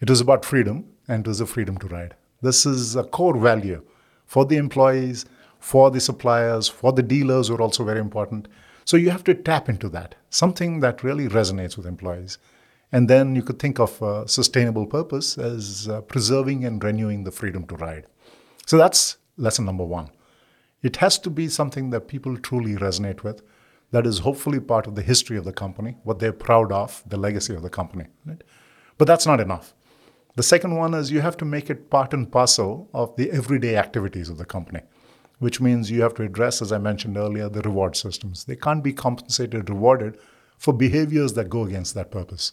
It 0.00 0.08
was 0.08 0.20
about 0.20 0.44
freedom, 0.44 0.84
and 1.08 1.26
it 1.26 1.28
was 1.28 1.38
the 1.38 1.46
freedom 1.46 1.76
to 1.78 1.88
ride. 1.88 2.14
This 2.42 2.66
is 2.66 2.94
a 2.94 3.04
core 3.04 3.36
value 3.36 3.82
for 4.26 4.44
the 4.44 4.56
employees, 4.56 5.24
for 5.58 5.90
the 5.90 6.00
suppliers, 6.00 6.68
for 6.68 6.92
the 6.92 7.02
dealers 7.02 7.48
who 7.48 7.56
are 7.56 7.62
also 7.62 7.84
very 7.84 8.00
important. 8.00 8.48
So 8.84 8.96
you 8.96 9.10
have 9.10 9.24
to 9.24 9.34
tap 9.34 9.68
into 9.68 9.88
that, 9.90 10.14
something 10.28 10.80
that 10.80 11.02
really 11.02 11.26
resonates 11.26 11.76
with 11.76 11.86
employees. 11.86 12.38
And 12.94 13.10
then 13.10 13.34
you 13.34 13.42
could 13.42 13.58
think 13.58 13.80
of 13.80 13.90
sustainable 14.30 14.86
purpose 14.86 15.36
as 15.36 15.88
uh, 15.88 16.00
preserving 16.02 16.64
and 16.64 16.82
renewing 16.82 17.24
the 17.24 17.32
freedom 17.32 17.66
to 17.66 17.74
ride. 17.74 18.06
So 18.66 18.78
that's 18.78 19.16
lesson 19.36 19.64
number 19.64 19.84
one. 19.84 20.10
It 20.80 20.96
has 20.96 21.18
to 21.20 21.30
be 21.30 21.48
something 21.48 21.90
that 21.90 22.06
people 22.06 22.36
truly 22.36 22.76
resonate 22.76 23.24
with, 23.24 23.42
that 23.90 24.06
is 24.06 24.20
hopefully 24.20 24.60
part 24.60 24.86
of 24.86 24.94
the 24.94 25.02
history 25.02 25.36
of 25.36 25.44
the 25.44 25.52
company, 25.52 25.96
what 26.04 26.20
they're 26.20 26.32
proud 26.32 26.70
of, 26.70 27.02
the 27.04 27.16
legacy 27.16 27.52
of 27.52 27.62
the 27.62 27.74
company. 27.80 28.06
Right? 28.26 28.44
But 28.96 29.06
that's 29.06 29.26
not 29.26 29.40
enough. 29.40 29.74
The 30.36 30.44
second 30.44 30.76
one 30.76 30.94
is 30.94 31.10
you 31.10 31.20
have 31.20 31.36
to 31.38 31.44
make 31.44 31.70
it 31.70 31.90
part 31.90 32.14
and 32.14 32.30
parcel 32.30 32.88
of 32.94 33.16
the 33.16 33.32
everyday 33.32 33.76
activities 33.76 34.28
of 34.28 34.38
the 34.38 34.44
company 34.44 34.82
which 35.40 35.60
means 35.60 35.90
you 35.90 36.00
have 36.00 36.14
to 36.14 36.22
address, 36.22 36.62
as 36.62 36.72
I 36.72 36.78
mentioned 36.78 37.16
earlier, 37.16 37.48
the 37.48 37.60
reward 37.62 37.96
systems. 37.96 38.44
They 38.44 38.56
can't 38.56 38.84
be 38.84 38.92
compensated, 38.92 39.68
rewarded 39.68 40.16
for 40.56 40.72
behaviors 40.72 41.34
that 41.34 41.50
go 41.50 41.64
against 41.64 41.94
that 41.94 42.10
purpose. 42.10 42.52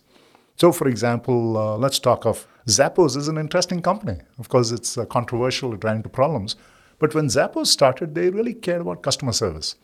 So, 0.56 0.72
for 0.72 0.88
example, 0.88 1.58
uh, 1.58 1.78
let's 1.78 2.00
talk 2.00 2.26
of 2.26 2.48
Zappos 2.68 3.18
is 3.18 3.28
an 3.28 3.38
interesting 3.38 3.82
company. 3.82 4.20
Of 4.38 4.50
course, 4.50 4.72
it's 4.72 4.98
uh, 4.98 5.06
controversial, 5.06 5.74
it 5.74 5.84
ran 5.84 5.98
into 5.98 6.10
problems. 6.10 6.56
But 7.00 7.16
when 7.16 7.28
Zappos 7.28 7.68
started, 7.68 8.14
they 8.14 8.30
really 8.30 8.54
cared 8.54 8.82
about 8.82 9.02
customer 9.02 9.32
service. 9.32 9.76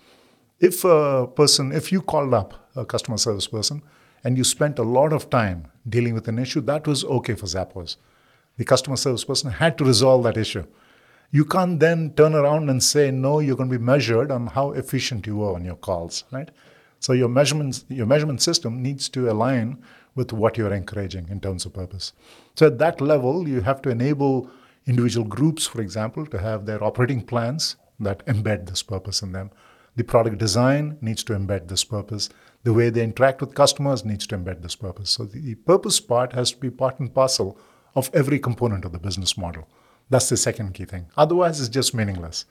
If 0.59 0.83
a 0.83 1.27
person, 1.27 1.71
if 1.71 1.91
you 1.91 2.01
called 2.01 2.33
up 2.33 2.69
a 2.75 2.85
customer 2.85 3.17
service 3.17 3.47
person 3.47 3.81
and 4.23 4.37
you 4.37 4.43
spent 4.43 4.79
a 4.79 4.83
lot 4.83 5.13
of 5.13 5.29
time 5.29 5.67
dealing 5.87 6.13
with 6.13 6.27
an 6.27 6.37
issue, 6.39 6.61
that 6.61 6.85
was 6.85 7.03
okay 7.05 7.33
for 7.33 7.45
Zappos. 7.45 7.97
The 8.57 8.65
customer 8.65 8.97
service 8.97 9.23
person 9.23 9.51
had 9.51 9.77
to 9.77 9.85
resolve 9.85 10.23
that 10.23 10.37
issue 10.37 10.65
you 11.31 11.43
can't 11.43 11.79
then 11.79 12.13
turn 12.15 12.33
around 12.33 12.69
and 12.69 12.81
say 12.81 13.11
no 13.11 13.39
you're 13.39 13.55
going 13.55 13.69
to 13.69 13.77
be 13.77 13.83
measured 13.83 14.31
on 14.31 14.47
how 14.47 14.71
efficient 14.71 15.27
you 15.27 15.37
were 15.37 15.53
on 15.53 15.65
your 15.65 15.75
calls 15.75 16.23
right 16.31 16.51
so 16.99 17.13
your 17.13 17.27
measurements 17.27 17.85
your 17.89 18.05
measurement 18.05 18.41
system 18.41 18.81
needs 18.81 19.09
to 19.09 19.29
align 19.29 19.83
with 20.17 20.33
what 20.33 20.57
you're 20.57 20.73
encouraging 20.73 21.29
in 21.29 21.39
terms 21.39 21.65
of 21.65 21.73
purpose. 21.73 22.11
So 22.55 22.67
at 22.67 22.79
that 22.79 22.99
level 22.99 23.47
you 23.47 23.61
have 23.61 23.81
to 23.83 23.89
enable 23.89 24.49
individual 24.85 25.25
groups 25.25 25.65
for 25.65 25.81
example 25.81 26.25
to 26.25 26.39
have 26.39 26.65
their 26.65 26.83
operating 26.83 27.21
plans 27.21 27.77
that 27.99 28.25
embed 28.25 28.67
this 28.67 28.83
purpose 28.83 29.21
in 29.21 29.31
them. 29.31 29.51
The 29.95 30.03
product 30.03 30.37
design 30.37 30.97
needs 31.01 31.23
to 31.25 31.33
embed 31.33 31.67
this 31.67 31.83
purpose. 31.83 32.29
The 32.63 32.73
way 32.73 32.89
they 32.89 33.03
interact 33.03 33.41
with 33.41 33.55
customers 33.55 34.03
needs 34.03 34.27
to 34.27 34.37
embed 34.37 34.61
this 34.61 34.75
purpose. 34.75 35.09
So 35.11 35.25
the 35.25 35.55
purpose 35.55 35.99
part 35.99 36.33
has 36.33 36.51
to 36.51 36.57
be 36.57 36.69
part 36.69 36.99
and 36.99 37.13
parcel 37.13 37.57
of 37.95 38.11
every 38.13 38.39
component 38.39 38.85
of 38.85 38.91
the 38.91 38.99
business 38.99 39.37
model. 39.37 39.67
That's 40.09 40.29
the 40.29 40.37
second 40.37 40.73
key 40.73 40.85
thing. 40.85 41.07
Otherwise, 41.17 41.59
it's 41.59 41.69
just 41.69 41.93
meaningless. 41.95 42.45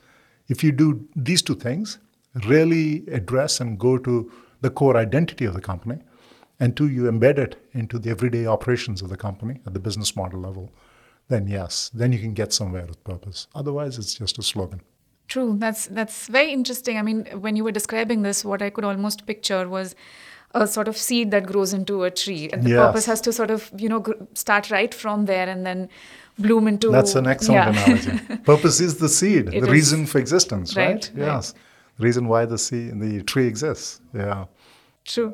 If 0.47 0.63
you 0.63 0.71
do 0.71 1.07
these 1.15 1.41
two 1.41 1.55
things, 1.55 1.99
really 2.45 3.07
address 3.07 3.59
and 3.59 3.79
go 3.79 3.97
to 3.97 4.31
the 4.61 4.69
core 4.69 4.97
identity 4.97 5.45
of 5.45 5.53
the 5.53 5.61
company, 5.61 5.99
and 6.59 6.75
two, 6.75 6.87
you 6.87 7.03
embed 7.03 7.37
it 7.37 7.55
into 7.73 7.99
the 7.99 8.09
everyday 8.09 8.45
operations 8.45 9.01
of 9.01 9.09
the 9.09 9.17
company 9.17 9.61
at 9.65 9.73
the 9.73 9.79
business 9.79 10.15
model 10.15 10.39
level, 10.39 10.71
then 11.27 11.47
yes, 11.47 11.89
then 11.93 12.11
you 12.11 12.19
can 12.19 12.33
get 12.33 12.53
somewhere 12.53 12.85
with 12.85 13.03
purpose. 13.03 13.47
Otherwise, 13.53 13.97
it's 13.97 14.15
just 14.15 14.37
a 14.37 14.43
slogan. 14.43 14.81
True. 15.27 15.55
That's 15.57 15.87
that's 15.87 16.27
very 16.27 16.51
interesting. 16.51 16.97
I 16.97 17.01
mean, 17.01 17.25
when 17.41 17.55
you 17.55 17.63
were 17.63 17.73
describing 17.73 18.21
this, 18.21 18.45
what 18.45 18.61
I 18.61 18.69
could 18.69 18.85
almost 18.85 19.25
picture 19.25 19.67
was 19.67 19.93
a 20.53 20.65
sort 20.65 20.87
of 20.87 20.95
seed 20.95 21.31
that 21.31 21.45
grows 21.45 21.73
into 21.73 22.03
a 22.03 22.11
tree, 22.11 22.49
and 22.51 22.63
the 22.63 22.69
yes. 22.69 22.79
purpose 22.79 23.05
has 23.05 23.21
to 23.21 23.33
sort 23.33 23.51
of 23.51 23.69
you 23.77 23.89
know 23.89 24.03
start 24.33 24.71
right 24.71 24.93
from 24.93 25.25
there, 25.25 25.49
and 25.49 25.65
then 25.65 25.89
bloom 26.39 26.67
into. 26.67 26.91
That's 26.91 27.15
an 27.15 27.27
excellent 27.27 27.75
yeah. 27.75 27.83
analogy. 27.83 28.37
Purpose 28.43 28.79
is 28.79 28.97
the 28.97 29.09
seed, 29.09 29.47
it 29.49 29.51
the 29.51 29.67
is. 29.67 29.69
reason 29.69 30.05
for 30.05 30.19
existence, 30.19 30.77
right? 30.77 30.93
right? 30.93 31.11
Yes, 31.15 31.53
right. 31.53 31.61
the 31.97 32.03
reason 32.05 32.27
why 32.29 32.45
the 32.45 32.57
seed, 32.57 32.93
and 32.93 33.01
the 33.01 33.21
tree 33.23 33.47
exists. 33.47 33.99
Yeah. 34.13 34.45
True, 35.03 35.33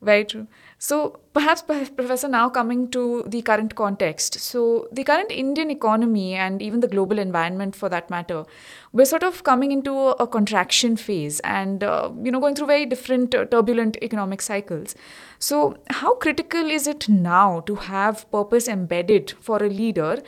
very 0.00 0.24
true. 0.24 0.46
So 0.78 1.18
perhaps, 1.32 1.62
Professor, 1.62 2.28
now 2.28 2.48
coming 2.48 2.88
to 2.90 3.24
the 3.26 3.42
current 3.42 3.74
context. 3.74 4.38
So 4.38 4.86
the 4.92 5.02
current 5.02 5.32
Indian 5.32 5.72
economy 5.72 6.34
and 6.34 6.62
even 6.62 6.80
the 6.80 6.86
global 6.86 7.18
environment, 7.18 7.74
for 7.74 7.88
that 7.88 8.08
matter, 8.08 8.44
we're 8.92 9.06
sort 9.06 9.24
of 9.24 9.42
coming 9.42 9.72
into 9.72 9.92
a 9.96 10.26
contraction 10.26 10.96
phase, 10.96 11.40
and 11.40 11.82
uh, 11.82 12.10
you 12.22 12.30
know, 12.30 12.38
going 12.38 12.54
through 12.54 12.68
very 12.68 12.86
different 12.86 13.34
uh, 13.34 13.44
turbulent 13.46 13.96
economic 14.00 14.40
cycles. 14.40 14.94
So 15.40 15.78
how 15.90 16.14
critical 16.14 16.70
is 16.70 16.86
it 16.86 17.08
now 17.08 17.60
to 17.60 17.74
have 17.74 18.30
purpose 18.30 18.68
embedded 18.68 19.32
for 19.40 19.62
a 19.62 19.68
leader? 19.68 20.22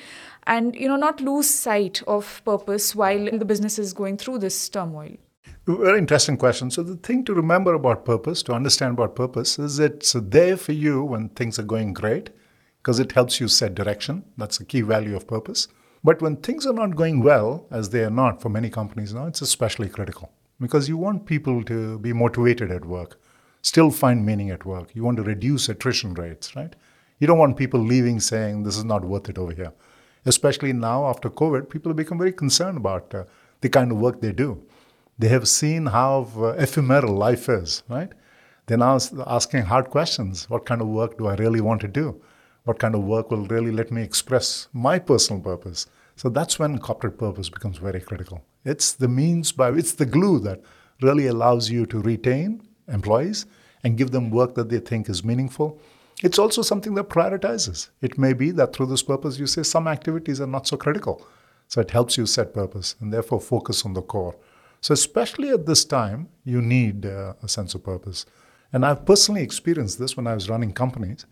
And 0.46 0.74
you 0.74 0.88
know, 0.88 0.96
not 0.96 1.20
lose 1.20 1.48
sight 1.48 2.02
of 2.08 2.42
purpose 2.44 2.94
while 2.96 3.30
the 3.30 3.44
business 3.44 3.78
is 3.78 3.92
going 3.92 4.16
through 4.16 4.38
this 4.38 4.68
turmoil. 4.68 5.16
Very 5.67 5.99
interesting 5.99 6.38
question. 6.38 6.71
So 6.71 6.83
the 6.83 6.97
thing 6.97 7.25
to 7.26 7.35
remember 7.35 7.75
about 7.75 8.05
purpose, 8.05 8.43
to 8.45 8.55
understand 8.55 8.95
about 8.95 9.14
purpose, 9.14 9.59
is 9.59 9.79
it's 9.79 10.14
there 10.14 10.57
for 10.57 10.73
you 10.73 11.05
when 11.05 11.29
things 11.29 11.59
are 11.59 11.64
going 11.64 11.93
great, 11.93 12.31
because 12.83 12.99
it 12.99 13.12
helps 13.12 13.40
you 13.40 13.47
set 13.47 13.75
direction. 13.75 14.25
That's 14.38 14.59
a 14.59 14.64
key 14.64 14.81
value 14.81 15.14
of 15.14 15.26
purpose. 15.26 15.69
But 16.02 16.23
when 16.23 16.37
things 16.37 16.67
are 16.67 16.73
not 16.73 16.97
going 16.97 17.23
well, 17.23 17.67
as 17.71 17.90
they 17.90 18.02
are 18.05 18.11
not 18.11 18.40
for 18.40 18.49
many 18.49 18.71
companies 18.71 19.12
now, 19.12 19.26
it's 19.26 19.43
especially 19.43 19.90
critical 19.90 20.33
because 20.61 20.88
you 20.88 20.97
want 20.97 21.26
people 21.26 21.62
to 21.64 21.99
be 21.99 22.12
motivated 22.14 22.71
at 22.71 22.85
work, 22.87 23.21
still 23.61 23.90
find 23.90 24.25
meaning 24.25 24.50
at 24.50 24.64
work. 24.64 24.90
You 24.95 25.05
want 25.05 25.19
to 25.19 25.23
reduce 25.23 25.69
attrition 25.69 26.14
rates, 26.14 26.57
right? 26.57 26.75
You 27.19 27.26
don't 27.26 27.38
want 27.38 27.59
people 27.59 27.81
leaving 27.81 28.19
saying 28.19 28.62
this 28.62 28.79
is 28.79 28.85
not 28.85 29.05
worth 29.05 29.29
it 29.29 29.37
over 29.37 29.52
here. 29.52 29.73
Especially 30.25 30.73
now 30.73 31.07
after 31.07 31.29
COVID, 31.29 31.69
people 31.69 31.90
have 31.90 31.97
become 31.97 32.19
very 32.19 32.33
concerned 32.33 32.79
about 32.79 33.14
uh, 33.14 33.25
the 33.61 33.69
kind 33.69 33.93
of 33.93 33.99
work 33.99 34.21
they 34.21 34.33
do. 34.33 34.62
They 35.20 35.28
have 35.28 35.46
seen 35.48 35.84
how 35.84 36.28
uh, 36.34 36.54
ephemeral 36.56 37.14
life 37.14 37.50
is, 37.50 37.82
right? 37.90 38.10
They're 38.64 38.78
now 38.78 38.98
asking 39.26 39.64
hard 39.64 39.90
questions. 39.90 40.48
What 40.48 40.64
kind 40.64 40.80
of 40.80 40.88
work 40.88 41.18
do 41.18 41.26
I 41.26 41.34
really 41.34 41.60
want 41.60 41.82
to 41.82 41.88
do? 41.88 42.22
What 42.64 42.78
kind 42.78 42.94
of 42.94 43.04
work 43.04 43.30
will 43.30 43.44
really 43.48 43.70
let 43.70 43.90
me 43.90 44.02
express 44.02 44.68
my 44.72 44.98
personal 44.98 45.42
purpose? 45.42 45.88
So 46.16 46.30
that's 46.30 46.58
when 46.58 46.78
corporate 46.78 47.18
purpose 47.18 47.50
becomes 47.50 47.76
very 47.76 48.00
critical. 48.00 48.42
It's 48.64 48.94
the 48.94 49.08
means 49.08 49.52
by, 49.52 49.72
it's 49.72 49.92
the 49.92 50.06
glue 50.06 50.38
that 50.40 50.62
really 51.02 51.26
allows 51.26 51.68
you 51.68 51.84
to 51.84 52.00
retain 52.00 52.62
employees 52.88 53.44
and 53.84 53.98
give 53.98 54.12
them 54.12 54.30
work 54.30 54.54
that 54.54 54.70
they 54.70 54.78
think 54.78 55.10
is 55.10 55.22
meaningful. 55.22 55.78
It's 56.22 56.38
also 56.38 56.62
something 56.62 56.94
that 56.94 57.10
prioritizes. 57.10 57.90
It 58.00 58.16
may 58.16 58.32
be 58.32 58.52
that 58.52 58.74
through 58.74 58.86
this 58.86 59.02
purpose, 59.02 59.38
you 59.38 59.46
say 59.46 59.64
some 59.64 59.86
activities 59.86 60.40
are 60.40 60.46
not 60.46 60.66
so 60.66 60.78
critical. 60.78 61.26
So 61.68 61.82
it 61.82 61.90
helps 61.90 62.16
you 62.16 62.24
set 62.24 62.54
purpose 62.54 62.96
and 63.00 63.12
therefore 63.12 63.42
focus 63.42 63.84
on 63.84 63.92
the 63.92 64.00
core. 64.00 64.34
So, 64.80 64.94
especially 64.94 65.50
at 65.50 65.66
this 65.66 65.84
time, 65.84 66.28
you 66.44 66.62
need 66.62 67.04
uh, 67.04 67.34
a 67.42 67.49
sense 67.49 67.75
of 67.75 67.84
purpose. 67.84 68.25
And 68.72 68.84
I've 68.87 69.04
personally 69.04 69.42
experienced 69.42 69.99
this 69.99 70.16
when 70.16 70.26
I 70.26 70.34
was 70.34 70.49
running 70.49 70.72
companies. 70.72 71.26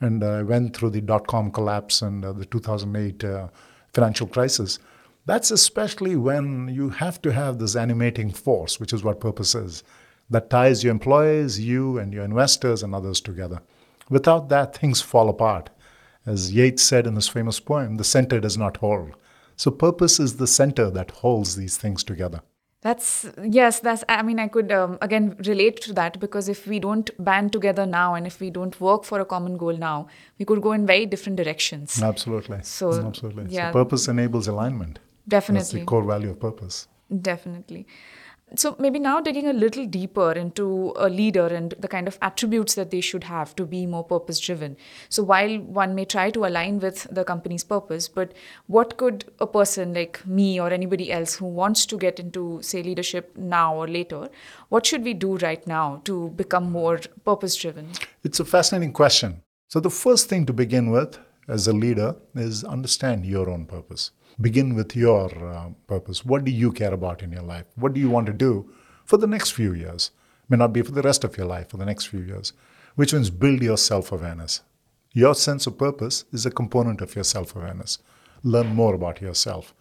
And 0.00 0.24
I 0.24 0.42
went 0.42 0.76
through 0.76 0.90
the 0.90 1.00
dot 1.00 1.26
com 1.26 1.50
collapse 1.50 2.02
and 2.02 2.24
uh, 2.24 2.32
the 2.32 2.46
2008 2.46 3.24
uh, 3.24 3.48
financial 3.92 4.26
crisis. 4.26 4.78
That's 5.26 5.50
especially 5.50 6.16
when 6.16 6.68
you 6.68 6.88
have 6.90 7.20
to 7.22 7.32
have 7.32 7.58
this 7.58 7.76
animating 7.76 8.30
force, 8.32 8.80
which 8.80 8.92
is 8.92 9.04
what 9.04 9.20
purpose 9.20 9.54
is, 9.54 9.82
that 10.30 10.48
ties 10.48 10.82
your 10.82 10.90
employees, 10.92 11.60
you, 11.60 11.98
and 11.98 12.12
your 12.12 12.24
investors 12.24 12.82
and 12.82 12.94
others 12.94 13.20
together. 13.20 13.60
Without 14.08 14.48
that, 14.48 14.76
things 14.76 15.00
fall 15.02 15.28
apart. 15.28 15.70
As 16.26 16.52
Yeats 16.52 16.82
said 16.82 17.06
in 17.06 17.14
his 17.14 17.28
famous 17.28 17.60
poem, 17.60 17.96
the 17.96 18.04
center 18.04 18.40
does 18.40 18.56
not 18.58 18.78
hold. 18.78 19.12
So, 19.56 19.70
purpose 19.70 20.18
is 20.18 20.36
the 20.36 20.46
center 20.46 20.90
that 20.90 21.10
holds 21.10 21.56
these 21.56 21.76
things 21.76 22.02
together. 22.02 22.40
That's 22.82 23.26
yes, 23.42 23.80
that's 23.80 24.04
I 24.08 24.22
mean 24.22 24.38
I 24.38 24.48
could 24.48 24.72
um, 24.72 24.96
again 25.02 25.36
relate 25.46 25.82
to 25.82 25.92
that 25.94 26.18
because 26.18 26.48
if 26.48 26.66
we 26.66 26.78
don't 26.78 27.10
band 27.22 27.52
together 27.52 27.84
now 27.84 28.14
and 28.14 28.26
if 28.26 28.40
we 28.40 28.48
don't 28.48 28.80
work 28.80 29.04
for 29.04 29.20
a 29.20 29.24
common 29.24 29.58
goal 29.58 29.76
now, 29.76 30.06
we 30.38 30.46
could 30.46 30.62
go 30.62 30.72
in 30.72 30.86
very 30.86 31.04
different 31.04 31.36
directions. 31.36 32.02
Absolutely. 32.02 32.60
So 32.62 32.92
absolutely. 33.06 33.46
Yeah, 33.50 33.68
so 33.68 33.72
purpose 33.74 34.08
enables 34.08 34.48
alignment. 34.48 34.98
definitely. 35.28 35.60
That's 35.60 35.72
the 35.72 35.84
core 35.84 36.04
value 36.04 36.30
of 36.30 36.40
purpose. 36.40 36.88
Definitely. 37.10 37.86
So 38.56 38.74
maybe 38.78 38.98
now 38.98 39.20
digging 39.20 39.46
a 39.46 39.52
little 39.52 39.86
deeper 39.86 40.32
into 40.32 40.92
a 40.96 41.08
leader 41.08 41.46
and 41.46 41.74
the 41.78 41.88
kind 41.88 42.08
of 42.08 42.18
attributes 42.20 42.74
that 42.74 42.90
they 42.90 43.00
should 43.00 43.24
have 43.24 43.54
to 43.56 43.64
be 43.64 43.86
more 43.86 44.04
purpose 44.04 44.40
driven. 44.40 44.76
So 45.08 45.22
while 45.22 45.58
one 45.58 45.94
may 45.94 46.04
try 46.04 46.30
to 46.30 46.44
align 46.44 46.80
with 46.80 47.06
the 47.10 47.24
company's 47.24 47.62
purpose, 47.62 48.08
but 48.08 48.32
what 48.66 48.96
could 48.96 49.30
a 49.38 49.46
person 49.46 49.94
like 49.94 50.26
me 50.26 50.60
or 50.60 50.70
anybody 50.70 51.12
else 51.12 51.36
who 51.36 51.46
wants 51.46 51.86
to 51.86 51.96
get 51.96 52.18
into 52.18 52.60
say 52.62 52.82
leadership 52.82 53.36
now 53.36 53.74
or 53.74 53.86
later, 53.86 54.28
what 54.68 54.84
should 54.84 55.04
we 55.04 55.14
do 55.14 55.36
right 55.38 55.66
now 55.66 56.00
to 56.04 56.30
become 56.30 56.70
more 56.70 57.00
purpose 57.24 57.54
driven? 57.54 57.88
It's 58.24 58.40
a 58.40 58.44
fascinating 58.44 58.92
question. 58.92 59.42
So, 59.68 59.78
the 59.78 59.90
first 59.90 60.28
thing 60.28 60.46
to 60.46 60.52
begin 60.52 60.90
with 60.90 61.18
as 61.46 61.68
a 61.68 61.72
leader 61.72 62.16
is 62.34 62.64
understand 62.64 63.24
your 63.24 63.48
own 63.48 63.66
purpose. 63.66 64.10
Begin 64.40 64.74
with 64.74 64.96
your 64.96 65.26
uh, 65.46 65.68
purpose. 65.86 66.24
What 66.24 66.44
do 66.44 66.50
you 66.50 66.72
care 66.72 66.94
about 66.94 67.22
in 67.22 67.30
your 67.30 67.42
life? 67.42 67.66
What 67.76 67.92
do 67.92 68.00
you 68.00 68.08
want 68.08 68.26
to 68.26 68.32
do 68.32 68.72
for 69.04 69.18
the 69.18 69.26
next 69.26 69.50
few 69.50 69.74
years? 69.74 70.12
May 70.48 70.56
not 70.56 70.72
be 70.72 70.82
for 70.82 70.92
the 70.92 71.02
rest 71.02 71.24
of 71.24 71.36
your 71.36 71.46
life, 71.46 71.68
for 71.68 71.76
the 71.76 71.84
next 71.84 72.06
few 72.06 72.20
years, 72.20 72.52
which 72.94 73.12
means 73.12 73.28
build 73.28 73.62
your 73.62 73.76
self 73.76 74.12
awareness. 74.12 74.62
Your 75.12 75.34
sense 75.34 75.66
of 75.66 75.76
purpose 75.76 76.24
is 76.32 76.46
a 76.46 76.50
component 76.50 77.00
of 77.00 77.14
your 77.14 77.24
self 77.24 77.54
awareness. 77.54 77.98
Learn 78.42 78.74
more 78.74 78.94
about 78.94 79.20
yourself. 79.20 79.74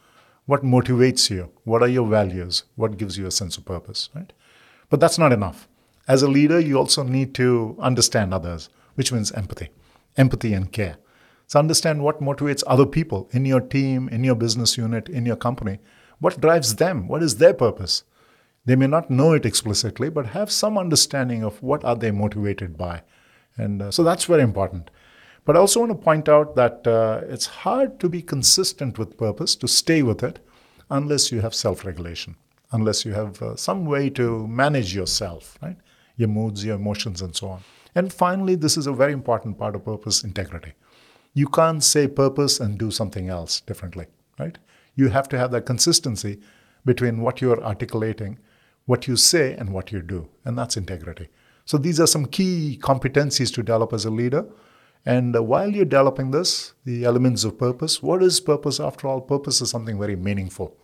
What 0.45 0.63
motivates 0.63 1.29
you? 1.29 1.51
What 1.63 1.81
are 1.83 1.87
your 1.87 2.07
values? 2.07 2.63
What 2.75 2.97
gives 2.97 3.17
you 3.17 3.27
a 3.27 3.31
sense 3.31 3.57
of 3.57 3.65
purpose, 3.65 4.09
right? 4.13 4.33
But 4.89 4.99
that's 4.99 5.19
not 5.19 5.31
enough. 5.31 5.67
As 6.07 6.23
a 6.23 6.27
leader, 6.27 6.59
you 6.59 6.77
also 6.77 7.03
need 7.03 7.35
to 7.35 7.77
understand 7.79 8.33
others, 8.33 8.69
which 8.95 9.11
means 9.11 9.31
empathy, 9.31 9.69
empathy 10.17 10.53
and 10.53 10.71
care. 10.71 10.97
So 11.49 11.57
understand 11.57 12.03
what 12.03 12.21
motivates 12.21 12.63
other 12.67 12.85
people 12.85 13.27
in 13.31 13.43
your 13.43 13.59
team, 13.59 14.07
in 14.09 14.23
your 14.23 14.35
business 14.35 14.77
unit, 14.77 15.09
in 15.09 15.25
your 15.25 15.35
company. 15.35 15.79
What 16.19 16.39
drives 16.39 16.75
them? 16.75 17.07
What 17.07 17.23
is 17.23 17.37
their 17.37 17.55
purpose? 17.55 18.03
They 18.65 18.75
may 18.75 18.85
not 18.85 19.09
know 19.09 19.33
it 19.33 19.47
explicitly, 19.47 20.11
but 20.11 20.27
have 20.27 20.51
some 20.51 20.77
understanding 20.77 21.43
of 21.43 21.63
what 21.63 21.83
are 21.83 21.95
they 21.95 22.11
motivated 22.11 22.77
by. 22.77 23.01
And 23.57 23.81
uh, 23.81 23.89
so 23.89 24.03
that's 24.03 24.25
very 24.25 24.43
important. 24.43 24.91
But 25.43 25.55
I 25.55 25.59
also 25.59 25.79
want 25.79 25.91
to 25.91 25.97
point 25.97 26.29
out 26.29 26.55
that 26.55 26.85
uh, 26.85 27.21
it's 27.27 27.47
hard 27.47 27.99
to 28.01 28.09
be 28.09 28.21
consistent 28.21 28.99
with 28.99 29.17
purpose, 29.17 29.55
to 29.55 29.67
stay 29.67 30.03
with 30.03 30.21
it, 30.21 30.37
unless 30.91 31.31
you 31.31 31.41
have 31.41 31.55
self 31.55 31.83
regulation, 31.83 32.35
unless 32.73 33.05
you 33.05 33.13
have 33.13 33.41
uh, 33.41 33.55
some 33.55 33.85
way 33.85 34.11
to 34.11 34.47
manage 34.47 34.93
yourself, 34.93 35.57
right? 35.63 35.77
Your 36.15 36.29
moods, 36.29 36.63
your 36.63 36.75
emotions, 36.75 37.23
and 37.23 37.35
so 37.35 37.47
on. 37.47 37.63
And 37.95 38.13
finally, 38.13 38.53
this 38.53 38.77
is 38.77 38.85
a 38.85 38.93
very 38.93 39.13
important 39.13 39.57
part 39.57 39.73
of 39.73 39.83
purpose 39.83 40.23
integrity. 40.23 40.73
You 41.33 41.47
can't 41.47 41.83
say 41.83 42.07
purpose 42.07 42.59
and 42.59 42.77
do 42.77 42.91
something 42.91 43.29
else 43.29 43.61
differently, 43.61 44.07
right? 44.39 44.57
You 44.95 45.09
have 45.09 45.29
to 45.29 45.37
have 45.37 45.51
that 45.51 45.65
consistency 45.65 46.39
between 46.85 47.21
what 47.21 47.41
you're 47.41 47.63
articulating, 47.63 48.39
what 48.85 49.07
you 49.07 49.15
say, 49.15 49.53
and 49.53 49.71
what 49.71 49.91
you 49.91 50.01
do. 50.01 50.27
And 50.45 50.57
that's 50.57 50.77
integrity. 50.77 51.29
So 51.65 51.77
these 51.77 51.99
are 51.99 52.07
some 52.07 52.25
key 52.25 52.79
competencies 52.81 53.53
to 53.53 53.61
develop 53.61 53.93
as 53.93 54.05
a 54.05 54.09
leader. 54.09 54.45
And 55.05 55.35
uh, 55.35 55.43
while 55.43 55.69
you're 55.69 55.85
developing 55.85 56.31
this, 56.31 56.73
the 56.83 57.05
elements 57.05 57.43
of 57.43 57.57
purpose, 57.57 58.01
what 58.01 58.23
is 58.23 58.39
purpose 58.39 58.79
after 58.79 59.07
all? 59.07 59.21
Purpose 59.21 59.61
is 59.61 59.69
something 59.69 59.99
very 59.99 60.15
meaningful. 60.15 60.75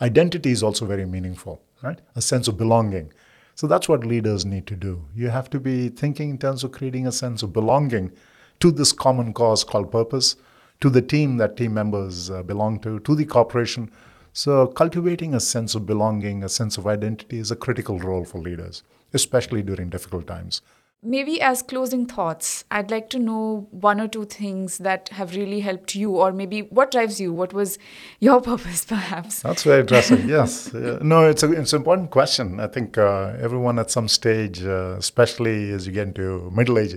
Identity 0.00 0.52
is 0.52 0.62
also 0.62 0.86
very 0.86 1.04
meaningful, 1.04 1.60
right? 1.82 2.00
A 2.14 2.22
sense 2.22 2.46
of 2.46 2.56
belonging. 2.56 3.12
So 3.56 3.66
that's 3.66 3.88
what 3.88 4.06
leaders 4.06 4.44
need 4.44 4.68
to 4.68 4.76
do. 4.76 5.04
You 5.14 5.28
have 5.30 5.50
to 5.50 5.58
be 5.58 5.88
thinking 5.88 6.30
in 6.30 6.38
terms 6.38 6.62
of 6.62 6.70
creating 6.70 7.08
a 7.08 7.12
sense 7.12 7.42
of 7.42 7.52
belonging 7.52 8.12
to 8.60 8.70
this 8.70 8.92
common 8.92 9.32
cause 9.32 9.64
called 9.64 9.90
purpose, 9.90 10.36
to 10.80 10.90
the 10.90 11.02
team 11.02 11.36
that 11.38 11.56
team 11.56 11.74
members 11.74 12.30
uh, 12.30 12.42
belong 12.42 12.78
to, 12.80 13.00
to 13.00 13.14
the 13.14 13.24
corporation. 13.24 13.90
So, 14.32 14.66
cultivating 14.66 15.34
a 15.34 15.40
sense 15.40 15.74
of 15.74 15.86
belonging, 15.86 16.44
a 16.44 16.48
sense 16.48 16.78
of 16.78 16.86
identity 16.86 17.38
is 17.38 17.50
a 17.50 17.56
critical 17.56 17.98
role 17.98 18.24
for 18.24 18.38
leaders, 18.38 18.82
especially 19.12 19.62
during 19.62 19.90
difficult 19.90 20.26
times. 20.26 20.62
Maybe 21.00 21.40
as 21.40 21.62
closing 21.62 22.06
thoughts, 22.06 22.64
I'd 22.72 22.90
like 22.90 23.08
to 23.10 23.20
know 23.20 23.68
one 23.70 24.00
or 24.00 24.08
two 24.08 24.24
things 24.24 24.78
that 24.78 25.10
have 25.10 25.36
really 25.36 25.60
helped 25.60 25.94
you, 25.94 26.10
or 26.16 26.32
maybe 26.32 26.62
what 26.62 26.90
drives 26.90 27.20
you? 27.20 27.32
What 27.32 27.52
was 27.52 27.78
your 28.18 28.40
purpose, 28.50 28.84
perhaps? 28.84 29.42
That's 29.42 29.62
very 29.62 29.80
interesting. 29.80 30.28
yes. 30.28 30.74
Uh, 30.74 30.98
no, 31.00 31.28
it's, 31.28 31.44
a, 31.44 31.52
it's 31.52 31.72
an 31.72 31.78
important 31.78 32.10
question. 32.10 32.58
I 32.58 32.66
think 32.66 32.98
uh, 32.98 33.36
everyone 33.40 33.78
at 33.78 33.92
some 33.92 34.08
stage, 34.08 34.64
uh, 34.64 34.96
especially 34.98 35.70
as 35.70 35.86
you 35.86 35.92
get 35.92 36.08
into 36.08 36.50
middle 36.50 36.80
age, 36.80 36.96